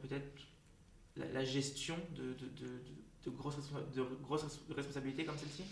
[0.00, 0.24] peut-être
[1.16, 2.34] la, gestion de,
[3.30, 3.56] grosses
[4.74, 5.64] responsabilités comme celle-ci?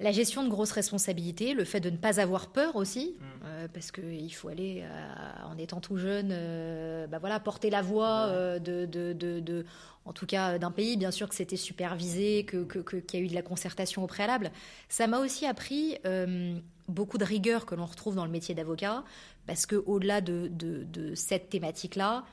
[0.00, 3.24] La gestion de grosses responsabilités, le fait de ne pas avoir peur aussi, mm.
[3.44, 7.82] euh, parce qu'il faut aller, euh, en étant tout jeune, euh, bah voilà, porter la
[7.82, 8.28] voix
[8.58, 9.64] de, de, de,
[10.04, 13.20] en tout cas d'un pays, bien sûr que c'était supervisé, qu'il que, que, y a
[13.20, 14.50] eu de la concertation au préalable.
[14.88, 15.98] Ça m'a aussi appris
[16.88, 19.04] beaucoup de rigueur que l'on retrouve dans le métier d'avocat,
[19.46, 22.24] parce qu'au-delà de, de, cette thématique-là,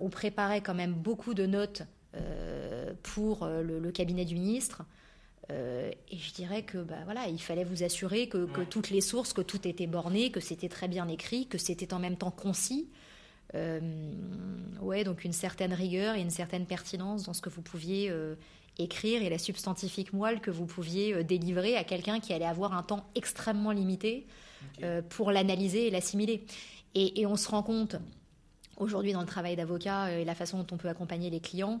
[0.00, 1.82] on préparait quand même beaucoup de notes
[3.02, 4.82] pour le, le, cabinet du ministre.
[5.50, 9.32] Euh, et je dirais que bah, voilà, il fallait vous assurer que, toutes les sources,
[9.32, 12.88] que tout était borné, que c'était très bien écrit, que c'était en même temps concis.
[13.54, 13.80] Euh,
[14.82, 18.34] ouais, donc une certaine rigueur et une certaine pertinence dans ce que vous pouviez euh,
[18.76, 22.82] écrire et la substantifique moelle que vous pouviez délivrer à quelqu'un qui allait avoir un
[22.82, 24.26] temps extrêmement limité
[25.08, 26.44] pour l'analyser et l'assimiler.
[26.94, 27.96] Et, et, on se rend compte
[28.76, 31.80] aujourd'hui dans le travail d'avocat et la façon dont on peut accompagner les clients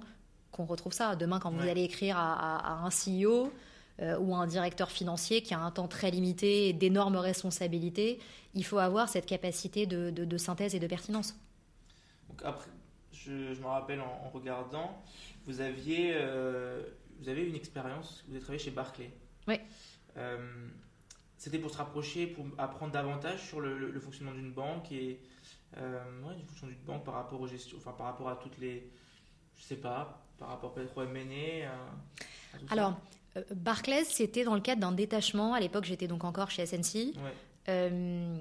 [0.52, 1.16] qu'on retrouve ça.
[1.16, 3.52] Demain, quand vous allez écrire à, un CEO
[4.00, 8.18] ou à un directeur financier qui a un temps très limité et d'énormes responsabilités,
[8.54, 11.34] il faut avoir cette capacité de, synthèse et de pertinence.
[12.28, 12.70] Donc après,
[13.12, 13.30] je,
[13.60, 15.02] me rappelle en, regardant,
[15.46, 16.14] vous aviez,
[17.20, 19.10] vous avez une expérience, vous avez travaillé chez Barclay.
[19.46, 19.56] Oui.
[21.38, 25.20] C'était pour se rapprocher, pour apprendre davantage sur le, fonctionnement d'une banque et
[25.76, 28.58] euh, ouais, du fonctionnement d'une banque par rapport aux gestions, enfin par rapport à toutes
[28.58, 28.90] les,
[29.56, 31.68] je sais pas, par rapport peut-être au M&A.
[32.70, 32.94] Alors,
[33.36, 35.54] euh, Barclays, c'était dans le cadre d'un détachement.
[35.54, 37.14] À l'époque, j'étais donc encore chez SNC.
[37.68, 38.36] Euh,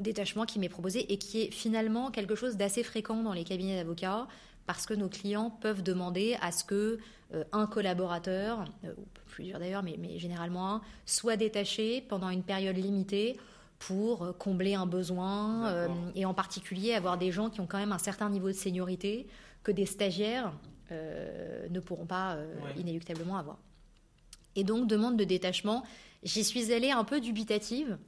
[0.00, 3.76] détachement qui m'est proposé et qui est finalement quelque chose d'assez fréquent dans les cabinets
[3.76, 4.28] d'avocats
[4.64, 7.00] parce que nos clients peuvent demander à ce que
[7.34, 12.44] euh, un collaborateur, euh, ou plusieurs d'ailleurs, mais, mais, généralement un, soit détaché pendant une
[12.44, 13.40] période limitée
[13.80, 17.98] pour combler un besoin et en particulier avoir des gens qui ont quand même un
[17.98, 19.28] certain niveau de seniorité
[19.68, 20.52] que des stagiaires
[20.90, 22.38] ne pourront pas
[22.78, 23.58] inéluctablement avoir.
[24.56, 25.84] Et donc, demande de détachement,
[26.22, 27.98] j'y suis allée un peu dubitative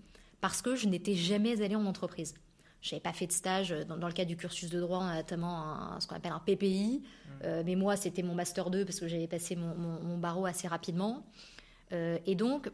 [0.40, 2.34] parce que je n'étais jamais allée en entreprise.
[2.80, 6.06] Je n'avais pas fait de stage dans, le cadre du cursus de droit, notamment ce
[6.06, 7.02] qu'on appelle un PPI.
[7.02, 7.30] Mmh.
[7.44, 11.26] Euh, mais moi, c'était mon master 2 parce que j'avais passé mon, barreau assez rapidement.
[11.92, 12.70] Euh, et donc,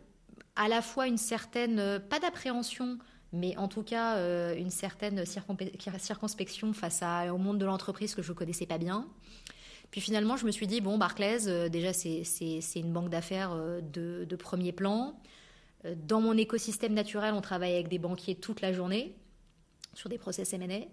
[0.54, 2.98] à la fois une certaine, euh, pas d'appréhension,
[3.32, 8.32] mais en tout cas une certaine circonspection face à, au monde de l'entreprise que je
[8.32, 9.06] ne connaissais pas bien.
[9.90, 14.36] Puis finalement, je me suis dit, bon, Barclays, déjà, c'est une banque d'affaires de, de,
[14.36, 15.20] premier plan.
[15.84, 19.14] Dans mon écosystème naturel, on travaille avec des banquiers toute la journée
[19.96, 20.86] sur des process M&A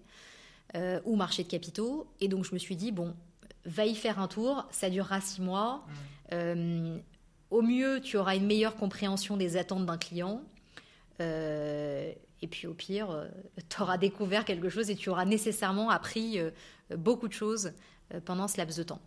[0.75, 2.07] euh, ou marché de capitaux.
[2.19, 3.13] Et donc je me suis dit, bon,
[3.65, 5.85] va y faire un tour, ça durera six mois.
[5.85, 5.91] Mmh.
[6.33, 6.97] Euh,
[7.51, 10.41] au mieux, tu auras une meilleure compréhension des attentes d'un client.
[11.21, 12.11] Euh,
[12.41, 13.29] et puis au pire,
[13.69, 16.39] tu auras découvert quelque chose et tu auras nécessairement appris
[16.97, 17.71] beaucoup de choses
[18.25, 18.99] pendant ce laps de temps.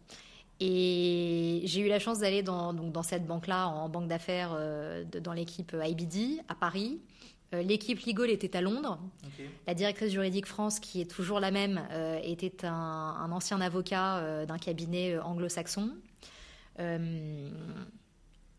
[0.59, 4.59] Et j'ai eu la chance d'aller dans, dans cette banque-là, en banque d'affaires,
[5.20, 6.98] dans l'équipe IBD à Paris.
[7.54, 8.98] Euh, l'équipe Legal était à Londres.
[9.66, 14.46] La directrice juridique France, qui est toujours la même, euh, était un, ancien avocat euh,
[14.46, 15.92] d'un cabinet anglo-saxon.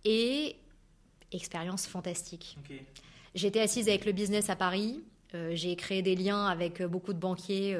[0.05, 0.55] et
[1.31, 2.57] expérience fantastique.
[3.37, 5.01] J'étais assise avec le business à Paris.
[5.51, 7.75] j'ai créé des liens avec beaucoup de banquiers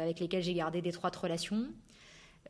[0.00, 1.66] avec lesquels j'ai gardé d'étroites relations.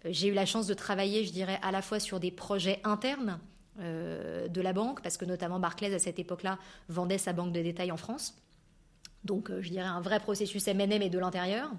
[0.06, 3.38] j'ai eu la chance de travailler, je dirais, à la fois sur des projets internes
[3.80, 7.60] euh, de la banque, parce que notamment Barclays, à cette époque-là, vendait sa banque de
[7.60, 8.36] détail en France.
[9.24, 11.72] Donc, euh, je dirais un vrai processus M&M et de l'intérieur.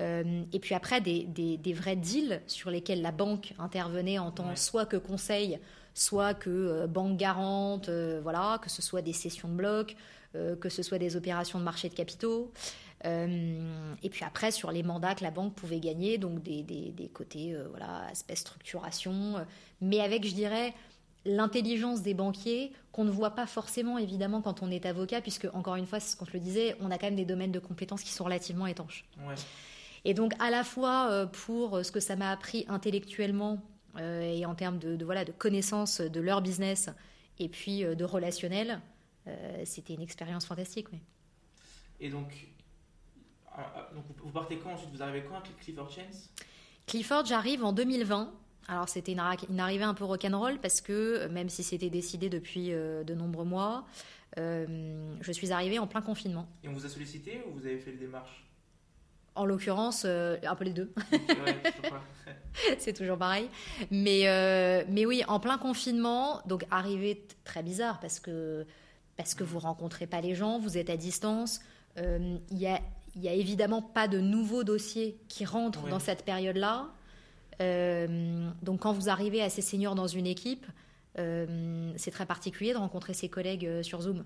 [0.00, 4.84] Euh, et puis après, des, vrais deals sur lesquels la banque intervenait en tant soit
[4.84, 5.60] que conseil,
[5.94, 7.88] soit que banque garante,
[8.22, 9.96] voilà, que ce soit des sessions de bloc,
[10.32, 12.50] que ce soit des opérations de marché de capitaux.
[13.04, 17.56] et puis après, sur les mandats que la banque pouvait gagner, donc des, des côtés,
[17.70, 19.44] voilà, aspect structuration,
[19.80, 20.74] mais avec, je dirais,
[21.24, 25.76] l'intelligence des banquiers qu'on ne voit pas forcément évidemment quand on est avocat, puisque encore
[25.76, 27.58] une fois, c'est ce qu'on je le disais, on a quand même des domaines de
[27.58, 29.04] compétences qui sont relativement étanches.
[30.04, 33.56] Et donc à la fois euh, pour ce que ça m'a appris intellectuellement euh,
[33.98, 36.90] et en termes de, voilà, de connaissance de leur business
[37.38, 38.80] et puis euh, de relationnel,
[39.64, 40.88] c'était une expérience fantastique.
[40.92, 40.98] Oui.
[42.00, 42.48] Et donc,
[43.94, 44.90] donc, vous partez quand ensuite?
[44.90, 46.30] Vous arrivez quand avec Clifford Chance
[46.86, 48.32] Clifford, j'arrive en 2020.
[48.68, 49.20] Alors c'était une,
[49.60, 53.44] arrivée un peu rock'n'roll parce que euh, même si c'était décidé depuis euh, de nombreux
[53.44, 53.86] mois,
[54.38, 56.46] euh, je suis arrivée en plein confinement.
[56.62, 58.44] Et on vous a sollicité ou vous avez fait le démarche?
[59.34, 60.92] En l'occurrence, un peu les deux.
[62.78, 63.48] C'est toujours pareil.
[63.90, 68.66] Mais, mais oui, en plein confinement, donc arrivée très bizarre parce que,
[69.16, 71.60] parce que vous rencontrez pas les gens, vous êtes à distance.
[71.96, 72.80] Il y a,
[73.16, 76.90] y a évidemment pas de nouveaux dossiers qui rentrent dans cette période-là.
[77.60, 80.66] Euh, donc quand vous arrivez assez senior dans une équipe,
[81.18, 84.24] euh, c'est très particulier de rencontrer ses collègues euh, sur Zoom.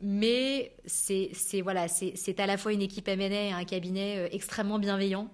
[0.00, 5.28] Mais c'est voilà, c'est à la fois une équipe M&A et un cabinet extrêmement bienveillant.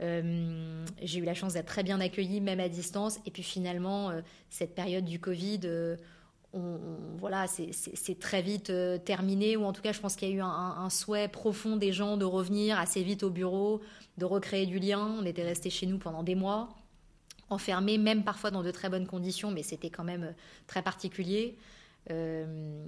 [0.00, 3.20] J'ai eu la chance d'être très bien accueillie, même à distance.
[3.26, 4.12] Et puis finalement,
[4.50, 5.60] cette période du Covid,
[7.18, 8.72] voilà, c'est très vite
[9.04, 9.56] terminé.
[9.56, 11.92] Ou en tout cas, je pense qu'il y a eu un, un, souhait profond des
[11.92, 13.80] gens de revenir assez vite au bureau,
[14.18, 15.16] de recréer du lien.
[15.18, 16.68] On était resté chez nous pendant des mois,
[17.50, 20.32] enfermés, même parfois dans de très bonnes conditions, mais c'était quand même euh,
[20.66, 21.56] très particulier.
[22.10, 22.84] Euh,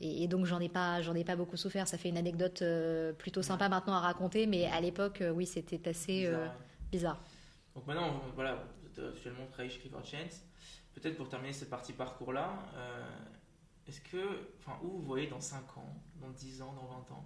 [0.00, 3.12] et, donc j'en ai pas j'en ai pas beaucoup souffert ça fait une anecdote euh,
[3.12, 6.28] plutôt sympa maintenant à raconter mais à l'époque oui c'était assez
[6.90, 7.22] bizarre.
[7.76, 10.42] donc maintenant voilà vous êtes actuellement travaillé chez Clifford Chance
[10.94, 12.58] peut-être pour terminer cette partie parcours là
[13.86, 17.24] est-ce que enfin où vous voyez dans 5 ans dans 10 ans dans 20 ans?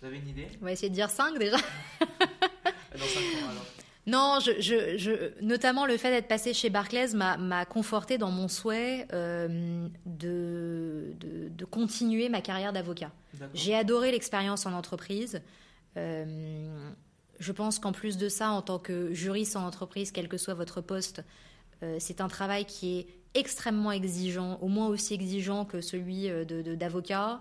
[0.00, 0.48] Vous avez une idée?
[0.62, 1.56] On va essayer de dire 5 déjà.
[2.00, 3.66] Dans 5 ans alors.
[4.06, 8.48] Non, je, je, je, notamment le fait d'être passé chez Barclays m'a conforté dans mon
[8.48, 13.12] souhait euh, de, de, de, continuer ma carrière d'avocat.
[13.52, 15.42] J'ai adoré l'expérience en entreprise.
[15.96, 16.88] Euh,
[17.38, 20.54] je pense qu'en plus de ça, en tant que juriste en entreprise, quel que soit
[20.54, 21.22] votre poste,
[21.82, 27.40] euh, c'est un travail qui est extrêmement exigeant, au moins aussi exigeant que celui d'avocat.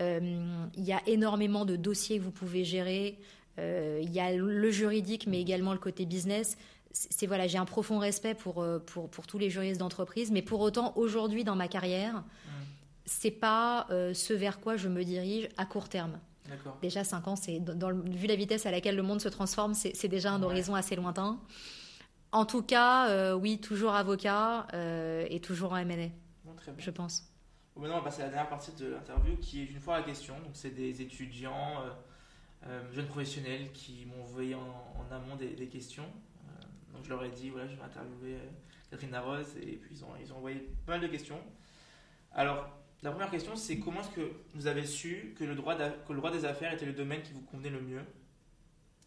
[0.00, 3.18] il y a énormément de dossiers que vous pouvez gérer.
[3.58, 6.56] Euh, il y a le juridique, mais également le côté business.
[6.92, 10.42] C'est voilà, j'ai un profond respect pour, euh, pour, pour tous les juristes d'entreprise, mais
[10.42, 12.24] pour autant, aujourd'hui dans ma carrière,
[13.04, 16.18] ce c'est pas euh, ce vers quoi je me dirige à court terme.
[16.80, 20.08] Déjà 5 ans, c'est dans, vu la vitesse à laquelle le monde se transforme, c'est
[20.08, 21.38] déjà un horizon assez lointain.
[22.32, 24.66] En tout cas, oui, toujours avocat
[25.28, 26.08] et toujours en M&A,
[26.78, 27.30] je pense.
[27.76, 30.04] maintenant, on va passer à la dernière partie de l'interview qui est une fois la
[30.04, 30.34] question.
[30.40, 31.90] Donc, c'est des étudiants euh,
[32.92, 34.60] jeunes professionnels qui m'ont envoyé en,
[35.10, 36.04] amont des, questions.
[36.04, 36.62] Euh,
[36.92, 38.50] donc je leur ai dit, voilà, je vais interviewer euh,
[38.90, 41.40] Catherine Darroze et puis ils ont, ils ont envoyé pas mal de questions.
[42.32, 42.68] Alors,
[43.02, 46.18] la première question, c'est comment est-ce que vous avez su que le, droit que le
[46.18, 48.02] droit des affaires était le domaine qui vous convenait le mieux?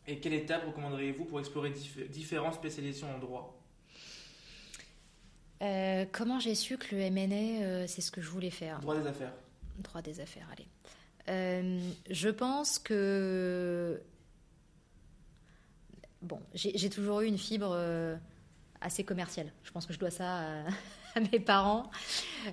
[0.08, 1.72] Et quelle étape recommanderiez-vous pour explorer
[2.10, 3.58] différentes spécialisations en droit?
[6.12, 8.80] Comment j'ai su que le MNA, c'est ce que je voulais faire?
[8.80, 9.34] Droit des affaires.
[9.78, 10.68] Droit des affaires, allez.
[11.30, 14.02] Euh, je pense que.
[16.22, 18.16] Bon, j'ai toujours eu une fibre euh,
[18.80, 19.52] assez commerciale.
[19.64, 20.62] Je pense que je dois ça
[21.16, 21.90] à, mes parents.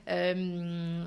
[0.08, 1.04] Euh,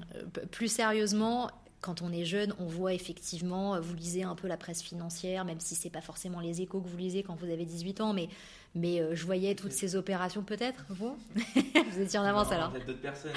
[0.51, 1.49] plus sérieusement,
[1.81, 5.59] quand on est jeune, on voit effectivement, vous lisez un peu la presse financière, même
[5.59, 8.29] si c'est pas forcément les échos que vous lisez quand vous avez 18 ans, mais,
[8.75, 11.17] mais je voyais toutes ces opérations peut-être, vous?
[11.93, 13.33] Vous étiez en avance alors d'autres personnes.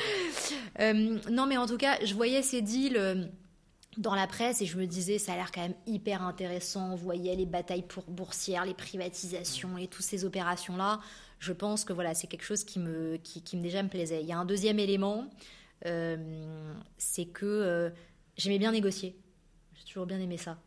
[1.31, 3.31] non, mais en tout cas, je voyais ces deals
[3.99, 6.93] dans la presse et je me disais ça a l'air quand même hyper intéressant.
[6.93, 11.01] On voyait les batailles pour boursières, les privatisations et toutes ces opérations là.
[11.39, 14.23] Je pense que voilà c'est quelque chose qui me qui, me déjà me plaisait.
[14.23, 15.29] Il y a un deuxième élément,
[15.87, 17.91] euh, c'est que euh,
[18.37, 19.17] j'aimais bien négocier.
[19.75, 20.59] J'ai toujours bien aimé ça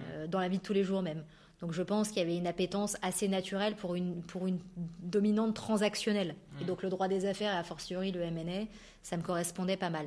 [0.00, 1.24] euh, dans la vie de tous les jours même.
[1.60, 4.58] Donc je pense qu'il y avait une appétence assez naturelle pour une, pour une
[5.00, 6.34] dominante transactionnelle.
[6.60, 8.66] Et donc le droit des affaires et a fortiori le M&A,
[9.04, 10.06] ça me correspondait pas mal.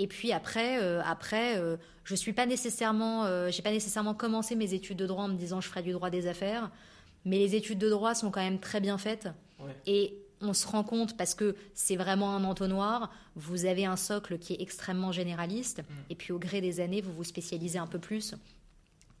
[0.00, 4.56] Et puis après, euh, après, euh, je suis pas nécessairement, euh, j'ai pas nécessairement commencé
[4.56, 6.70] mes études de droit en me disant je ferai du droit des affaires,
[7.26, 9.28] mais les études de droit sont quand même très bien faites.
[9.86, 13.12] Et on se rend compte parce que c'est vraiment un entonnoir.
[13.36, 15.94] Vous avez un socle qui est extrêmement généraliste, mm.
[16.08, 18.34] et puis au gré des années, vous vous spécialisez un peu plus.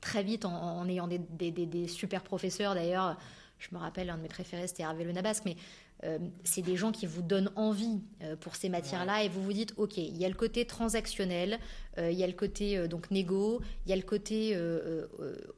[0.00, 3.18] Très vite, en, ayant des, des, des, super professeurs d'ailleurs.
[3.58, 5.56] Je me rappelle, un de mes préférés, c'était Hervé Le Nabasque, mais
[6.04, 9.52] euh, c'est des gens qui vous donnent envie euh, pour ces matières-là et vous vous
[9.52, 11.58] dites, OK, il y a le côté transactionnel,
[11.98, 14.56] euh, il y a le côté donc négo, il y a le côté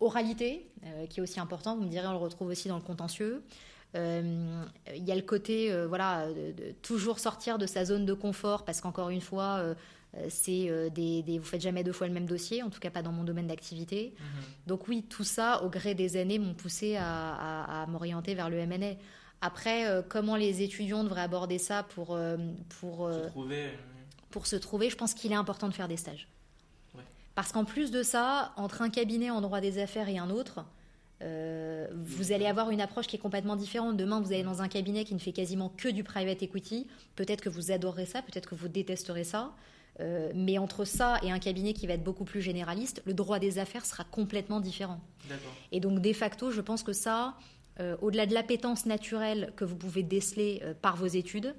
[0.01, 0.68] oralité
[1.09, 3.43] qui est aussi important, vous me direz, on le retrouve aussi dans le contentieux.
[3.95, 4.01] Il
[4.86, 9.11] y a le côté, voilà, de, toujours sortir de sa zone de confort parce qu'encore
[9.11, 9.74] une fois,
[10.28, 13.03] c'est des, des, vous faites jamais deux fois le même dossier, en tout cas pas
[13.03, 14.14] dans mon domaine d'activité.
[14.16, 14.68] Mm-hmm.
[14.68, 18.59] Donc oui, tout ça, au gré des années, m'ont poussé à, à m'orienter vers le
[18.59, 18.97] M&A.
[19.45, 22.36] Après, euh, comment les étudiants devraient aborder ça pour, euh,
[22.80, 23.70] pour, se euh, trouver,
[24.30, 26.28] pour se trouver Je pense qu'il est important de faire des stages.
[27.34, 30.64] Parce qu'en plus de ça, entre un cabinet en droit des affaires et un autre,
[31.20, 33.97] vous allez avoir une approche qui est complètement différente.
[33.97, 36.88] Demain, vous allez dans un cabinet qui ne fait quasiment que du private equity.
[37.16, 39.53] Peut-être que vous adorerez ça, peut-être que vous détesterez ça.
[40.34, 43.59] mais entre ça et un cabinet qui va être beaucoup plus généraliste, le droit des
[43.59, 45.01] affaires sera complètement différent.
[45.72, 47.34] Et donc, de facto, je pense que ça,
[47.81, 51.55] euh, au-delà de l'appétence naturelle que vous pouvez déceler euh, par vos études,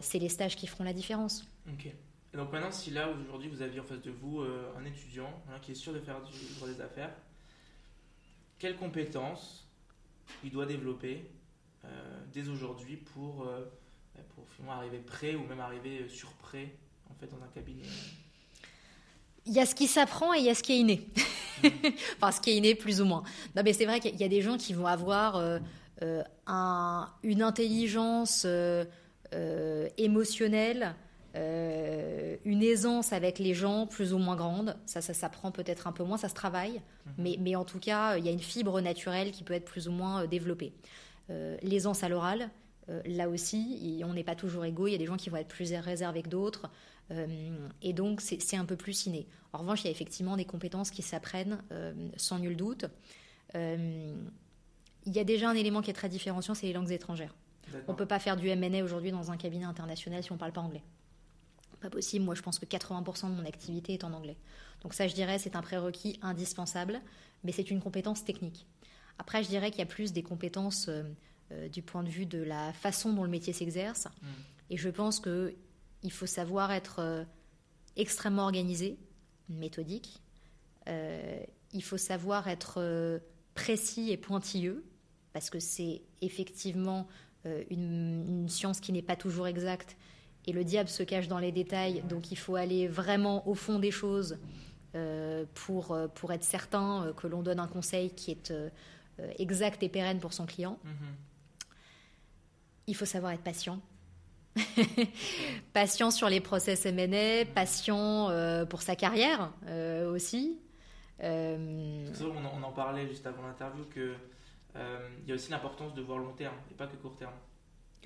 [0.00, 1.46] c'est les stages qui feront la différence.
[1.68, 1.86] Ok.
[1.86, 5.30] Et donc maintenant, si là, aujourd'hui, vous aviez en face de vous euh, un étudiant
[5.60, 7.12] qui est sûr de faire du droit des affaires,
[8.58, 9.68] quelles compétences
[10.42, 11.28] il doit développer
[12.32, 13.50] dès aujourd'hui pour,
[14.34, 16.72] pour finalement arriver prêt ou même arriver surprêt
[17.10, 17.82] en fait, dans un cabinet?
[19.46, 21.08] Il y a ce qui s'apprend et il y a ce qui est inné.
[22.20, 23.22] enfin, inné, plus ou moins.
[23.56, 25.58] Non, mais c'est vrai qu'il y a des gens qui vont avoir euh,
[26.02, 28.84] euh, un, une intelligence euh,
[29.96, 30.94] émotionnelle,
[31.34, 34.76] une aisance avec les gens plus ou moins grande.
[34.84, 36.82] Ça, ça s'apprend peut-être un peu moins, ça se travaille.
[37.06, 37.12] Mhm.
[37.18, 39.88] Mais, mais, en tout cas, il y a une fibre naturelle qui peut être plus
[39.88, 40.72] ou moins développée.
[41.62, 42.50] L'aisance à l'oral,
[43.06, 44.86] là aussi, on n'est pas toujours égaux.
[44.86, 46.68] Il y a des gens qui vont être plus réservés que d'autres.
[47.10, 49.26] Euh, et donc, c'est un peu plus inné.
[49.52, 52.86] En revanche, il y a effectivement des compétences qui s'apprennent euh, sans nul doute.
[53.54, 54.14] Euh,
[55.04, 57.34] il y a déjà un élément qui est très différenciant, c'est les langues étrangères.
[57.88, 60.40] On ne peut pas faire du MNA aujourd'hui dans un cabinet international si on ne
[60.40, 60.82] parle pas anglais.
[61.80, 62.24] Pas possible.
[62.24, 64.36] Moi, je pense que 80% de mon activité est en anglais.
[64.82, 67.00] Donc ça, je dirais, c'est un prérequis indispensable,
[67.44, 68.66] mais c'est une compétence technique.
[69.18, 70.88] Après, je dirais qu'il y a plus des compétences
[71.52, 74.06] euh, du point de vue de la façon dont le métier s'exerce.
[74.06, 74.26] Mm.
[74.70, 75.20] Et je pense
[76.02, 77.24] qu'il faut savoir être euh,
[77.96, 78.98] extrêmement organisé,
[79.48, 80.20] méthodique.
[80.86, 83.20] il faut savoir être
[83.54, 84.84] précis et pointilleux,
[85.32, 87.06] parce que c'est effectivement
[87.44, 89.96] une, une, science qui n'est pas toujours exacte.
[90.46, 93.78] Et le diable se cache dans les détails, donc il faut aller vraiment au fond
[93.78, 94.38] des choses
[94.94, 98.52] euh, pour, euh, pour être certain euh, que l'on donne un conseil qui est
[99.38, 100.78] exact et pérenne pour son client.
[100.84, 101.68] Mm-hmm.
[102.88, 103.80] Il faut savoir être patient.
[105.72, 108.30] patient sur les process M&A, patient
[108.68, 109.50] pour sa carrière
[110.12, 110.58] aussi.
[111.22, 114.14] On, en parlait juste avant l'interview que
[114.74, 117.32] il y a aussi l'importance de voir long terme et pas que court terme.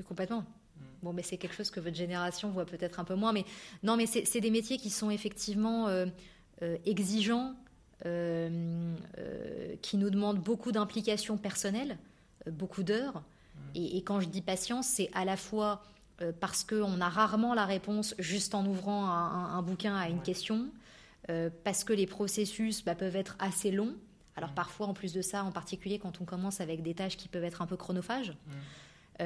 [0.07, 0.41] Complètement.
[0.41, 0.83] Mm.
[1.03, 3.33] Bon, mais c'est quelque chose que votre génération voit peut-être un peu moins.
[3.33, 3.45] Mais
[3.83, 5.89] non, mais c'est des métiers qui sont effectivement
[6.63, 7.55] euh, exigeant,
[8.07, 11.99] euh, euh, qui nous demande beaucoup d'implication personnelle,
[12.51, 13.17] beaucoup d'heures.
[13.17, 13.61] Mmh.
[13.75, 15.83] Et, quand je dis patience, c'est à la fois
[16.41, 20.71] parce qu'on a rarement la réponse juste en ouvrant un, bouquin à une question,
[21.65, 23.95] parce que les processus bah, peuvent être assez longs.
[24.37, 24.55] Alors mmh.
[24.55, 27.45] parfois, en plus de ça, en particulier quand on commence avec des tâches qui peuvent
[27.45, 28.35] être un peu chronophages.
[29.21, 29.25] Mmh.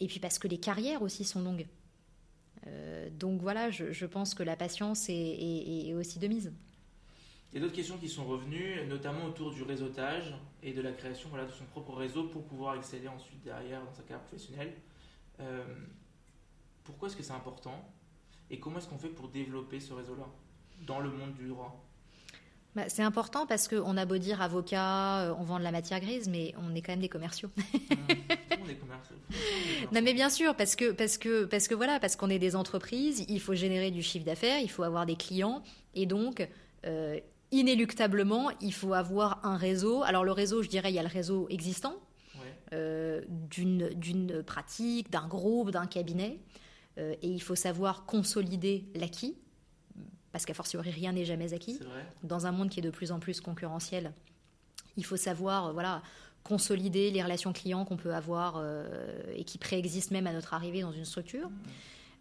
[0.00, 1.66] et puis parce que les carrières aussi sont longues.
[2.66, 6.52] Euh, donc voilà, je, pense que la patience est, aussi de mise.
[7.52, 10.92] Il y a d'autres questions qui sont revenues, notamment autour du réseautage et de la
[10.92, 14.72] création voilà, de son propre réseau pour pouvoir exceller ensuite derrière dans sa carrière professionnelle.
[15.40, 15.64] Euh,
[16.84, 17.84] pourquoi est-ce que c'est important
[18.50, 20.26] et comment est-ce qu'on fait pour développer ce réseau-là
[20.86, 21.84] dans le monde du droit?
[22.74, 26.00] Bah, c'est important parce qu'on a beau dire avocat, euh, on vend de la matière
[26.00, 27.50] grise, mais on est quand même des commerciaux.
[28.68, 29.94] Mmh.
[29.94, 32.54] non mais bien sûr parce que parce que parce que voilà parce qu'on est des
[32.54, 35.62] entreprises, il faut générer du chiffre d'affaires, il faut avoir des clients
[35.94, 36.46] et donc
[36.84, 37.18] euh,
[37.50, 40.02] inéluctablement il faut avoir un réseau.
[40.02, 41.94] Alors le réseau, je dirais, il y a le réseau existant
[42.72, 46.38] euh, d'une pratique, d'un groupe, d'un cabinet,
[46.98, 49.36] et il faut savoir consolider l'acquis
[50.32, 51.80] parce qu'à fortiori rien n'est jamais acquis.
[52.22, 54.12] Dans un monde qui est de plus en plus concurrentiel,
[54.96, 56.02] il faut savoir euh, voilà,
[56.44, 58.86] consolider les relations clients qu'on peut avoir euh,
[59.34, 61.48] et qui préexistent même à notre arrivée dans une structure.
[61.48, 61.54] Mmh.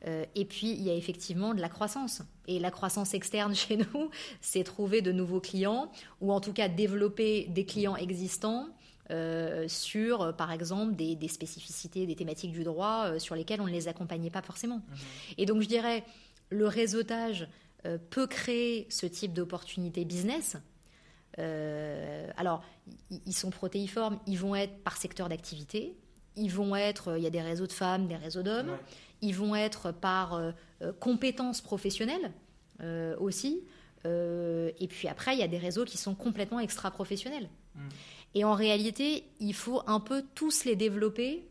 [0.06, 2.22] Euh, et puis, il y a effectivement de la croissance.
[2.48, 4.10] Et la croissance externe chez nous,
[4.42, 5.92] c'est trouver de nouveaux clients,
[6.22, 8.68] ou en tout cas développer des clients existants
[9.68, 14.30] sur, par exemple, des, spécificités, des thématiques du droit sur lesquelles on ne les accompagnait
[14.30, 14.78] pas forcément.
[14.78, 14.96] Mmh.
[15.38, 16.04] Et donc, je dirais,
[16.50, 17.48] le réseautage,
[17.86, 20.58] euh, peut créer ce type d'opportunité business.
[21.38, 22.64] Euh, alors,
[23.26, 25.96] ils sont protéiformes, ils vont être par secteur d'activité,
[26.36, 28.76] ils vont être, il y a des réseaux de femmes, des réseaux d'hommes,
[29.22, 30.52] ils vont être par euh,
[31.00, 32.32] compétences professionnelles
[33.20, 33.64] aussi,
[34.06, 37.50] et puis après, il y a des réseaux qui sont complètement extra-professionnels.
[37.76, 37.80] Mm.
[38.38, 41.44] Et en réalité, il faut un peu tous les développer,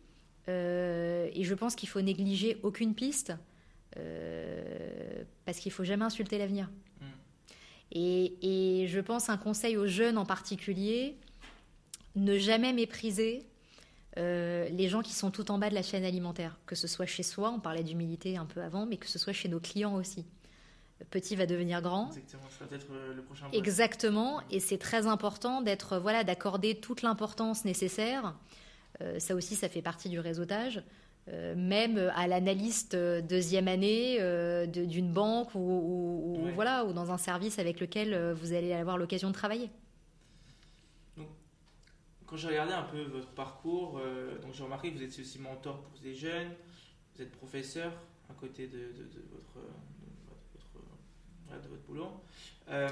[0.49, 3.33] et je pense qu'il faut négliger aucune piste
[3.99, 6.69] euh, parce qu'il faut jamais insulter l'avenir.
[7.01, 7.05] Mm.
[7.93, 11.17] Et, je pense un conseil aux jeunes en particulier,
[12.15, 13.45] ne jamais mépriser
[14.19, 17.07] euh, les gens qui sont tout en bas de la chaîne alimentaire, que ce soit
[17.07, 19.95] chez soi, on parlait d'humilité un peu avant, mais que ce soit chez nos clients
[19.95, 20.25] aussi.
[21.11, 22.09] Petit va devenir grand.
[22.09, 23.47] Exactement, ça va être euh, le prochain.
[23.53, 28.35] Exactement, et c'est très important d'être voilà d'accorder toute l'importance nécessaire.
[29.19, 30.83] ça aussi, ça fait partie du réseautage.
[31.29, 37.19] Euh, même à l'analyste euh, deuxième année euh, d'une banque ou, voilà, ou dans un
[37.19, 39.69] service avec lequel vous allez avoir l'occasion de travailler.
[42.27, 44.01] quand j'ai regardé un peu votre parcours,
[44.43, 46.51] donc j'ai remarqué que vous êtes aussi mentor pour des jeunes,
[47.15, 47.93] vous êtes professeur
[48.31, 48.93] à côté de,
[49.33, 49.67] votre,
[51.51, 52.23] de votre boulot.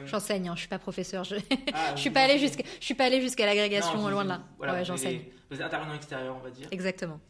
[0.07, 1.25] J'enseigne, hein, je ne suis pas professeur.
[1.25, 1.41] Je ne
[1.73, 4.43] ah, suis, pas allé jusqu'à, je suis pas allé jusqu'à l'agrégation, loin de là.
[4.59, 5.23] Voilà, j'enseigne.
[5.51, 6.69] Vous êtes intervenant extérieur, on va dire.
[6.71, 7.21] Exactement.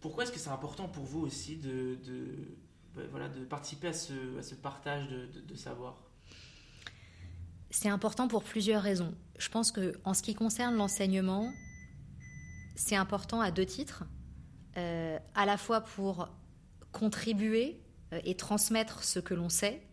[0.00, 1.96] Pourquoi est-ce que c'est important pour vous aussi de,
[3.10, 6.02] voilà, de participer à ce, à ce partage de, de, savoir?
[7.70, 9.14] C'est important pour plusieurs raisons.
[9.38, 11.52] Je pense que en ce qui concerne l'enseignement,
[12.74, 14.04] c'est important à deux titres.
[14.76, 16.28] Euh, à la fois pour
[16.92, 17.80] contribuer
[18.12, 19.86] euh, et transmettre ce que l'on sait,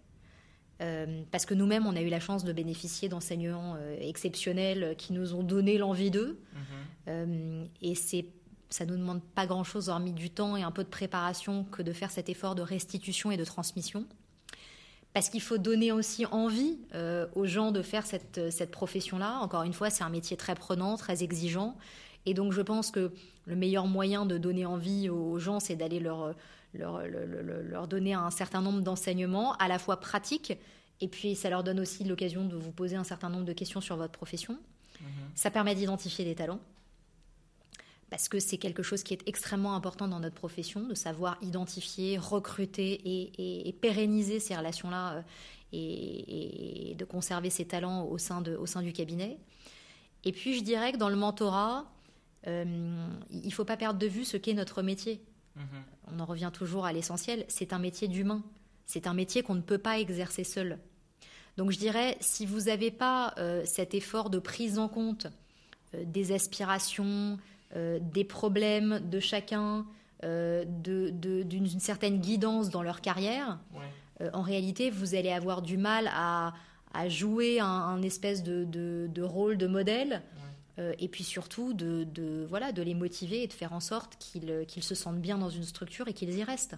[0.81, 5.33] euh, parce que nous-mêmes, on a eu la chance de bénéficier d'enseignants exceptionnels qui nous
[5.33, 6.39] ont donné l'envie d'eux.
[7.07, 7.67] Mm-hmm.
[7.81, 8.25] et c'est
[8.69, 11.81] ça ne nous demande pas grand-chose hormis du temps et un peu de préparation que
[11.81, 14.05] de faire cet effort de restitution et de transmission.
[15.13, 19.39] Parce qu'il faut donner aussi envie euh, aux gens de faire cette, cette profession-là.
[19.39, 21.75] Encore une fois, c'est un métier très prenant, très exigeant.
[22.27, 23.11] Et donc je pense que
[23.45, 26.35] le meilleur moyen de donner envie aux gens, c'est d'aller leur,
[26.73, 30.53] leur, leur, donner un certain nombre d'enseignements, à la fois pratiques,
[31.01, 33.81] et puis ça leur donne aussi l'occasion de vous poser un certain nombre de questions
[33.81, 34.57] sur votre profession.
[35.01, 35.07] Mhm.
[35.35, 36.59] Ça permet d'identifier des talents
[38.09, 42.17] parce que c'est quelque chose qui est extrêmement important dans notre profession, de savoir identifier,
[42.17, 43.01] recruter
[43.67, 45.21] et, pérenniser ces relations-là euh,
[45.71, 49.37] et, de conserver ces talents au sein, de, au sein du cabinet.
[50.25, 51.85] Et puis je dirais que dans le mentorat,
[52.47, 55.21] euh, il ne faut pas perdre de vue ce qu'est notre métier.
[56.11, 58.43] On en revient toujours à l'essentiel, c'est un métier d'humain.
[58.85, 60.79] C'est un métier qu'on ne peut pas exercer seul.
[61.57, 65.27] Donc je dirais, si vous n'avez pas euh, cet effort de prise en compte
[65.93, 67.37] des aspirations,
[67.75, 69.85] euh, des problèmes de chacun,
[70.23, 73.59] euh, d'une certaine guidance dans leur carrière,
[74.21, 76.53] euh, en réalité, vous allez avoir du mal à,
[77.07, 80.23] jouer un, espèce de, rôle de modèle.
[80.97, 84.95] Et puis surtout de, voilà, de les motiver et de faire en sorte qu'ils se
[84.95, 86.77] sentent bien dans une structure et qu'ils y restent.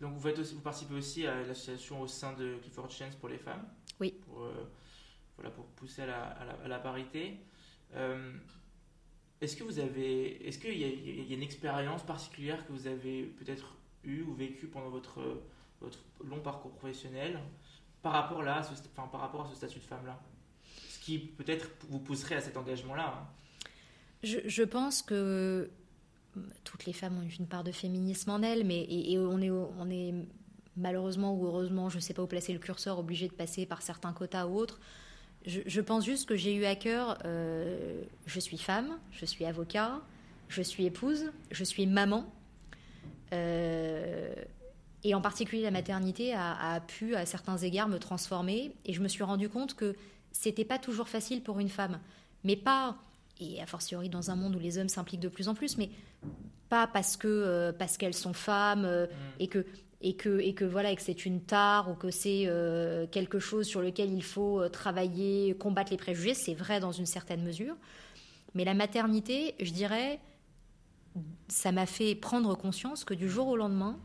[0.00, 3.64] Donc vous, vous, participez aussi à l'association au sein de Clifford Chance pour les femmes.
[4.00, 4.14] Oui.
[4.24, 4.48] Pour,
[5.36, 6.22] voilà, pour pousser à la,
[6.64, 7.38] à la, parité.
[9.42, 13.74] Est-ce que vous avez, est-ce qu'il y, a une expérience particulière que vous avez peut-être
[14.04, 15.42] eue ou vécue pendant votre,
[15.80, 17.40] votre long parcours professionnel
[18.02, 20.20] par rapport là, ce, enfin, par rapport à ce statut de femme là,
[21.02, 23.14] qui peut-être vous pousserait à cet engagement là.
[23.18, 23.26] Hein
[24.22, 25.70] je, pense que
[26.64, 29.90] toutes les femmes ont une part de féminisme en elles, mais et, on est on
[29.90, 30.14] est
[30.76, 33.82] malheureusement ou heureusement, je ne sais pas où placer le curseur, obligé de passer par
[33.82, 34.80] certains quotas ou autres
[35.46, 40.00] je, pense juste que j'ai eu à cœur, euh, je suis femme, je suis avocat,
[40.48, 42.32] je suis épouse, je suis maman.
[43.32, 44.34] Euh,
[45.04, 48.72] et en particulier, la maternité a, pu, à certains égards, me transformer.
[48.84, 49.96] Et je me suis rendu compte que
[50.32, 52.00] c'était pas toujours facile pour une femme.
[52.44, 52.96] Mais pas,
[53.40, 55.90] et a fortiori dans un monde où les hommes s'impliquent de plus en plus, mais
[56.68, 59.08] pas parce que euh, parce qu'elles sont femmes mmh.
[59.40, 59.66] et que
[60.02, 63.66] et que, et que voilà, que c'est une tare ou que c'est euh, quelque chose
[63.66, 67.76] sur lequel il faut euh, travailler, combattre les préjugés, c'est vrai dans une certaine mesure.
[68.54, 70.18] Mais la maternité, je dirais,
[71.48, 73.98] ça m'a fait prendre conscience que du jour au lendemain,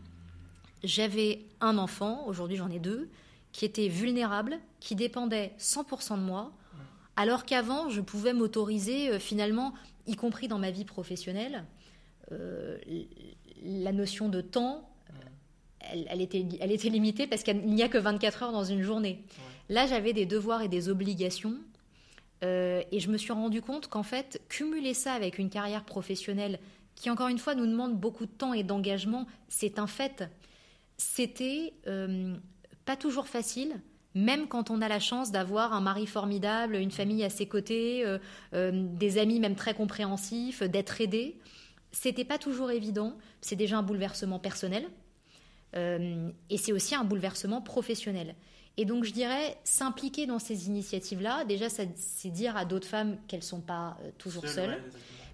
[0.84, 3.10] j'avais un enfant, aujourd'hui j'en ai deux,
[3.58, 6.52] qui était vulnérable, qui dépendait 100% de moi,
[7.16, 9.74] alors qu'avant, je pouvais m'autoriser euh, finalement,
[10.06, 11.66] y compris dans ma vie professionnelle,
[13.64, 14.88] la notion de temps,
[15.80, 19.24] elle, était, elle était limitée parce qu'il n'y a que 24 heures dans une journée.
[19.70, 21.56] Là, j'avais des devoirs et des obligations.
[22.44, 26.60] Euh, et je me suis rendu compte qu'en fait, cumuler ça avec une carrière professionnelle
[26.96, 30.24] qui, encore une fois, nous demande beaucoup de temps et d'engagement, c'est un fait.
[30.98, 32.36] C'était euh,
[32.88, 33.80] pas toujours facile,
[34.16, 38.04] même quand on a la chance d'avoir un mari formidable, une famille à ses côtés,
[38.04, 41.38] euh, des amis même très compréhensifs, d'être aidé.
[41.92, 43.16] C'était pas toujours évident.
[43.42, 44.88] C'est déjà un bouleversement personnel
[45.76, 48.36] euh, et c'est aussi un bouleversement professionnel.
[48.78, 53.40] Et donc, je dirais, s'impliquer dans ces initiatives-là, déjà, c'est dire à d'autres femmes qu'elles
[53.40, 54.82] ne sont pas euh, toujours seules.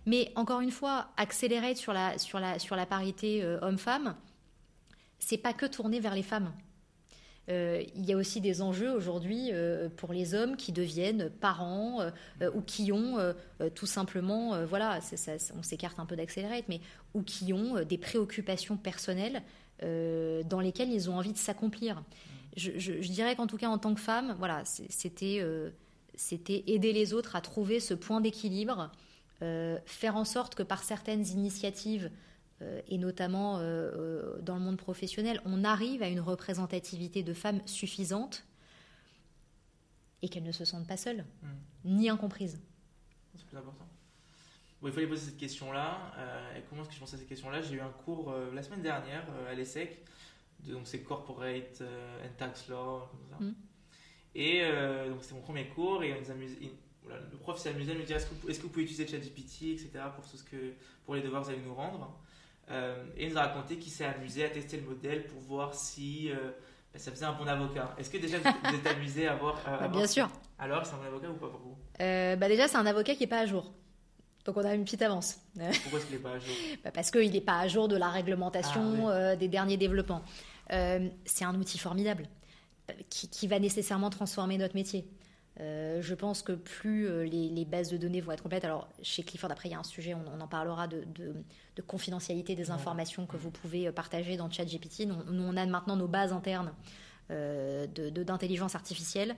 [0.06, 4.16] mais encore une fois, accélérer sur la, sur la, sur la parité euh, homme-femme,
[5.20, 6.54] c'est pas que tourner vers les femmes.
[7.50, 9.52] Il y a aussi des enjeux aujourd'hui
[9.98, 12.00] pour les hommes qui deviennent parents
[12.54, 13.18] ou qui ont
[13.76, 15.00] tout simplement, voilà,
[15.58, 16.80] on s'écarte un peu d'accélérer, mais
[17.14, 19.44] ou qui ont des préoccupations personnelles
[19.84, 22.04] euh, dans lesquels ils ont envie de s'accomplir.
[22.56, 25.72] Je, dirais qu'en tout cas, en tant que femme, voilà, c'était euh,
[26.14, 28.92] c'était aider les autres à trouver ce point d'équilibre,
[29.42, 32.12] euh, faire en sorte que par certaines initiatives,
[32.88, 33.60] et notamment
[34.42, 38.46] dans le monde professionnel, on arrive à une représentativité de femmes suffisante
[40.22, 41.48] et qu'elles ne se sentent pas seules, mmh.
[41.86, 42.60] ni incomprises.
[43.36, 43.88] C'est plus important
[44.88, 46.14] il fallait poser cette question-là.
[46.18, 48.52] Euh, et comment est-ce que je pensais à cette question-là J'ai eu un cours euh,
[48.54, 50.04] la semaine dernière euh, à l'ESSEC,
[50.68, 53.44] donc c'est Corporate and Tax Law, comme ça.
[53.44, 53.56] Mm.
[54.36, 54.62] Et
[55.10, 58.62] donc c'est mon premier cours, et le prof s'est amusé à me dire est-ce que,
[58.64, 60.74] vous pouvez utiliser ChatGPT, etc., pour, tout ce que,
[61.06, 62.20] pour les devoirs que vous allez nous rendre?
[63.18, 66.30] Et il nous a raconté qu'il s'est amusé à tester le modèle pour voir si
[66.94, 67.96] bah, ça faisait un bon avocat.
[67.98, 69.62] Est-ce que déjà vous êtes amusé à voir.
[69.66, 70.30] Bah, bien sûr.
[70.60, 71.78] Alors, c'est un bon avocat ou pas pour vous?
[72.00, 73.74] Bah Déjà, c'est un avocat qui n'est pas à jour.
[74.46, 75.40] Donc on a une petite avance.
[75.56, 76.54] Pourquoi est-ce qu'il n'est pas à jour?
[76.84, 80.22] Bah, Parce qu'il n'est pas à jour de la réglementation ah, euh, des derniers développements.
[80.72, 82.28] Euh, c'est un outil formidable
[83.10, 85.08] qui, va nécessairement transformer notre métier.
[85.60, 89.52] Euh, je pense que plus les, bases de données vont être complètes, alors chez Clifford,
[89.52, 91.04] après il y a un sujet, on, en parlera de,
[91.86, 95.06] confidentialité des informations que vous pouvez partager dans ChatGPT.
[95.06, 96.74] Nous, nous, on a maintenant nos bases internes
[97.30, 99.36] d'intelligence artificielle.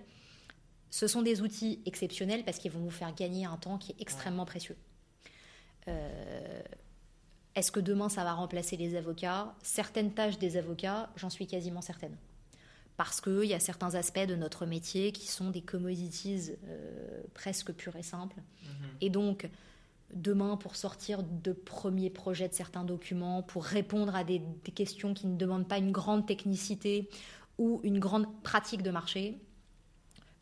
[0.90, 4.02] Ce sont des outils exceptionnels parce qu'ils vont vous faire gagner un temps qui est
[4.02, 4.78] extrêmement précieux.
[5.90, 6.62] Euh,
[7.54, 9.54] Est-ce que demain ça va remplacer les avocats?
[9.62, 12.16] Certaines tâches des avocats, j'en suis quasiment certaine.
[12.98, 17.74] Parce qu'il y a certains aspects de notre métier qui sont des commodities euh, presque
[17.74, 18.38] pures et simples.
[18.64, 18.70] Mhm.
[19.02, 19.50] Et donc,
[20.14, 25.14] demain, pour sortir de premiers projets de certains documents, pour répondre à des, des questions
[25.14, 27.10] qui ne demandent pas une grande technicité
[27.58, 29.40] ou une grande pratique de marché,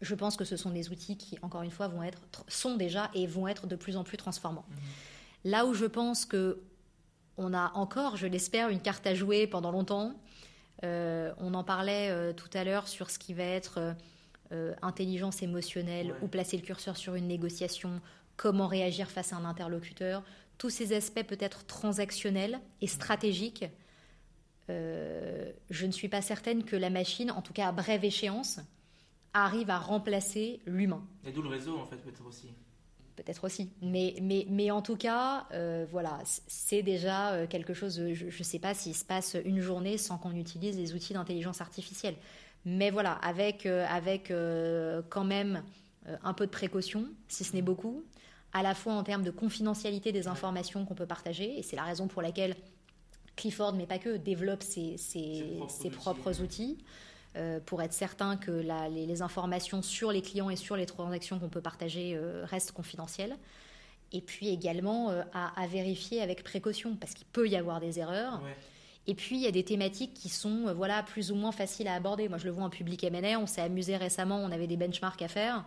[0.04, 3.10] je pense que ce sont des outils qui, encore une fois, vont être, sont déjà
[3.14, 4.66] et vont être de plus en plus transformants.
[5.44, 6.62] Là où je pense que
[7.38, 10.14] on a encore, je l'espère, une carte à jouer pendant longtemps.
[10.84, 13.96] Euh, on en parlait euh, tout à l'heure sur ce qui va être
[14.52, 16.18] euh, intelligence émotionnelle, Ouais.
[16.22, 18.02] ou placer le curseur sur une négociation,
[18.38, 20.24] comment réagir face à un interlocuteur.
[20.58, 23.66] Tous ces aspects peut-être transactionnels et stratégiques.
[24.70, 28.60] euh, je ne suis pas certaine que la machine, en tout cas à brève échéance,
[29.34, 32.50] arrive à remplacer l'humain Et d'où le réseau, en fait, peut-être aussi.
[33.16, 33.70] Peut-être aussi.
[33.82, 37.96] Mais, mais, mais en tout cas, euh, voilà, c'est déjà euh, quelque chose.
[37.98, 41.14] de- je ne sais pas s'il se passe une journée sans qu'on utilise les outils
[41.14, 42.16] d'intelligence artificielle.
[42.66, 45.64] Mais voilà, avec, euh, avec euh, quand même
[46.24, 48.04] un peu de précaution, si ce n'est beaucoup,
[48.52, 51.84] à la fois en termes de confidentialité des informations qu'on peut partager, et c'est la
[51.84, 52.56] raison pour laquelle
[53.36, 56.78] Clifford, mais pas que, développe ses, ses- Ses propres ses outils.
[57.36, 60.86] Euh, pour être certain que la- les, les informations sur les clients et sur les
[60.86, 63.36] transactions qu'on peut partager euh, restent confidentielles.
[64.12, 68.00] Et puis également euh, à, à vérifier avec précaution, parce qu'il peut y avoir des
[68.00, 68.42] erreurs.
[68.44, 68.56] Ouais.
[69.06, 71.94] Et puis, il y a des thématiques qui sont voilà, plus ou moins faciles à
[71.96, 72.30] aborder.
[72.30, 73.38] Moi, je le vois en public M&A.
[73.38, 74.38] On s'est amusé récemment.
[74.38, 75.66] On avait des benchmarks à faire.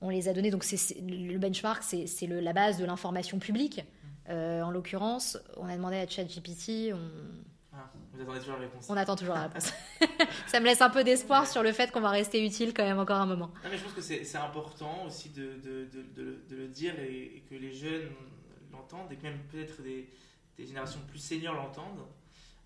[0.00, 0.50] On les a donnés.
[0.50, 3.82] Donc, c'est, c'est- le benchmark, c'est, c'est le- la base de l'information publique.
[4.28, 6.92] Euh, en l'occurrence, on a demandé à ChatGPT.
[6.94, 6.98] On,
[8.16, 8.86] vous attendez toujours la réponse.
[8.88, 9.72] on attend toujours la réponse.
[10.46, 12.98] Ça me laisse un peu d'espoir sur le fait qu'on va rester utile quand même
[12.98, 13.50] encore un moment.
[13.64, 16.98] Non, mais je pense que c'est important aussi de, de, de, de- de le dire
[16.98, 18.10] et, et que les jeunes
[18.72, 20.08] l'entendent et que même peut-être des,
[20.56, 22.06] des générations plus seniors l'entendent.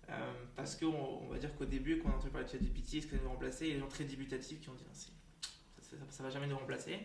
[0.09, 0.13] Euh,
[0.55, 3.07] parce qu'on on va dire qu'au début, quand on a entendu parler de ChatGPT, est-ce
[3.07, 4.93] que ça nous remplacer Il y a des gens très débutatifs qui ont dit Ah,
[4.93, 6.99] ça, ça, ça va jamais nous remplacer.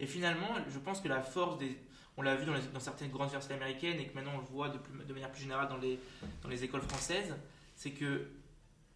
[0.00, 1.76] Et finalement, je pense que la force des.
[2.16, 4.44] On l'a vu dans, les- dans certaines grandes universités américaines et que maintenant on le
[4.44, 6.00] voit de, plus- de manière plus générale dans les,
[6.42, 7.32] dans les écoles françaises,
[7.78, 8.26] c'est que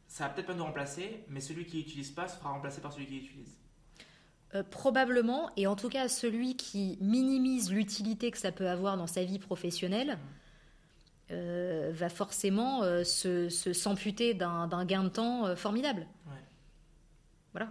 [0.08, 3.06] ça va peut-être pas nous remplacer, mais celui qui l'utilise pas sera remplacé par celui
[3.06, 3.56] qui l'utilise.
[4.54, 9.06] Euh, probablement, et en tout cas celui qui minimise l'utilité que ça peut avoir dans
[9.06, 10.18] sa vie professionnelle,
[11.30, 16.06] euh, va forcément euh, se, se- s'amputer d'un, d'un gain de temps formidable.
[16.26, 17.62] Ouais.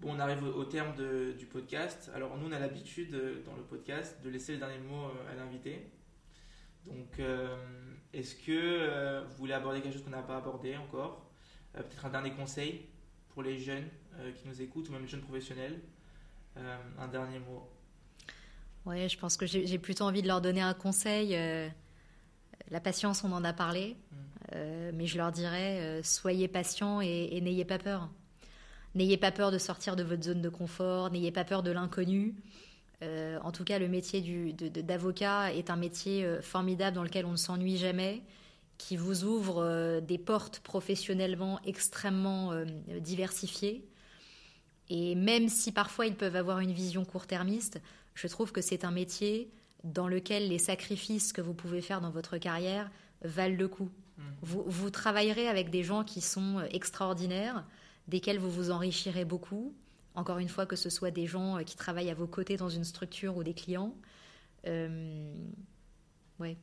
[0.00, 2.10] Bon, on arrive au, au terme de- du podcast.
[2.14, 3.12] Alors, nous, on a l'habitude
[3.44, 5.90] dans le podcast de laisser le dernier mot à l'invité.
[6.86, 7.56] Donc, euh,
[8.12, 11.26] est-ce que euh, vous voulez aborder quelque chose qu'on n'a pas abordé encore?
[11.76, 12.86] Euh, Peut-être un dernier conseil
[13.28, 13.88] pour les jeunes
[14.40, 15.78] qui nous écoutent ou même les jeunes professionnels?
[16.98, 17.68] Un dernier mot.
[18.86, 21.36] Ouais, je pense que j'ai, plutôt envie de leur donner un conseil.
[22.70, 24.16] la patience, on en a parlé, Mm.
[24.54, 28.08] euh, mais je leur dirais euh, soyez patients et, et n'ayez pas peur.
[28.94, 32.34] N'ayez pas peur de sortir de votre zone de confort, n'ayez pas peur de l'inconnu.
[33.02, 34.22] Euh, en tout cas, le métier
[34.52, 38.22] d'avocat est un métier euh, formidable dans lequel on ne s'ennuie jamais,
[38.78, 42.64] qui vous ouvre euh, des portes professionnellement extrêmement euh,
[43.00, 43.84] diversifiées.
[44.88, 47.80] Et même si parfois ils peuvent avoir une vision court-termiste,
[48.14, 49.50] je trouve que c'est un métier
[49.84, 52.90] dans lequel les sacrifices que vous pouvez faire dans votre carrière
[53.22, 53.90] valent le coup.
[54.18, 54.22] Mm.
[54.42, 57.64] Vous, vous travaillerez avec des gens qui sont extraordinaires,
[58.08, 59.74] desquels vous vous enrichirez beaucoup.
[60.16, 62.68] Encore une fois, que ce soit des gens euh, qui travaillent à vos côtés dans
[62.70, 63.94] une structure ou des clients.
[64.66, 65.32] Euh,
[66.40, 66.56] ouais,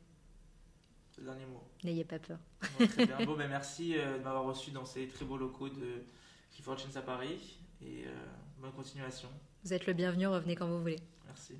[1.18, 1.62] Le dernier mot.
[1.84, 2.38] n'ayez pas peur.
[2.78, 3.16] Bon, très bien.
[3.26, 6.02] Bon, ben, merci euh, de m'avoir reçu dans ces très beaux locaux de
[6.52, 7.58] Clifford Chance à Paris.
[7.80, 8.10] Et euh,
[8.60, 9.28] bonne continuation.
[9.64, 10.98] Vous êtes le bienvenu, revenez quand vous voulez.
[11.26, 11.54] Merci.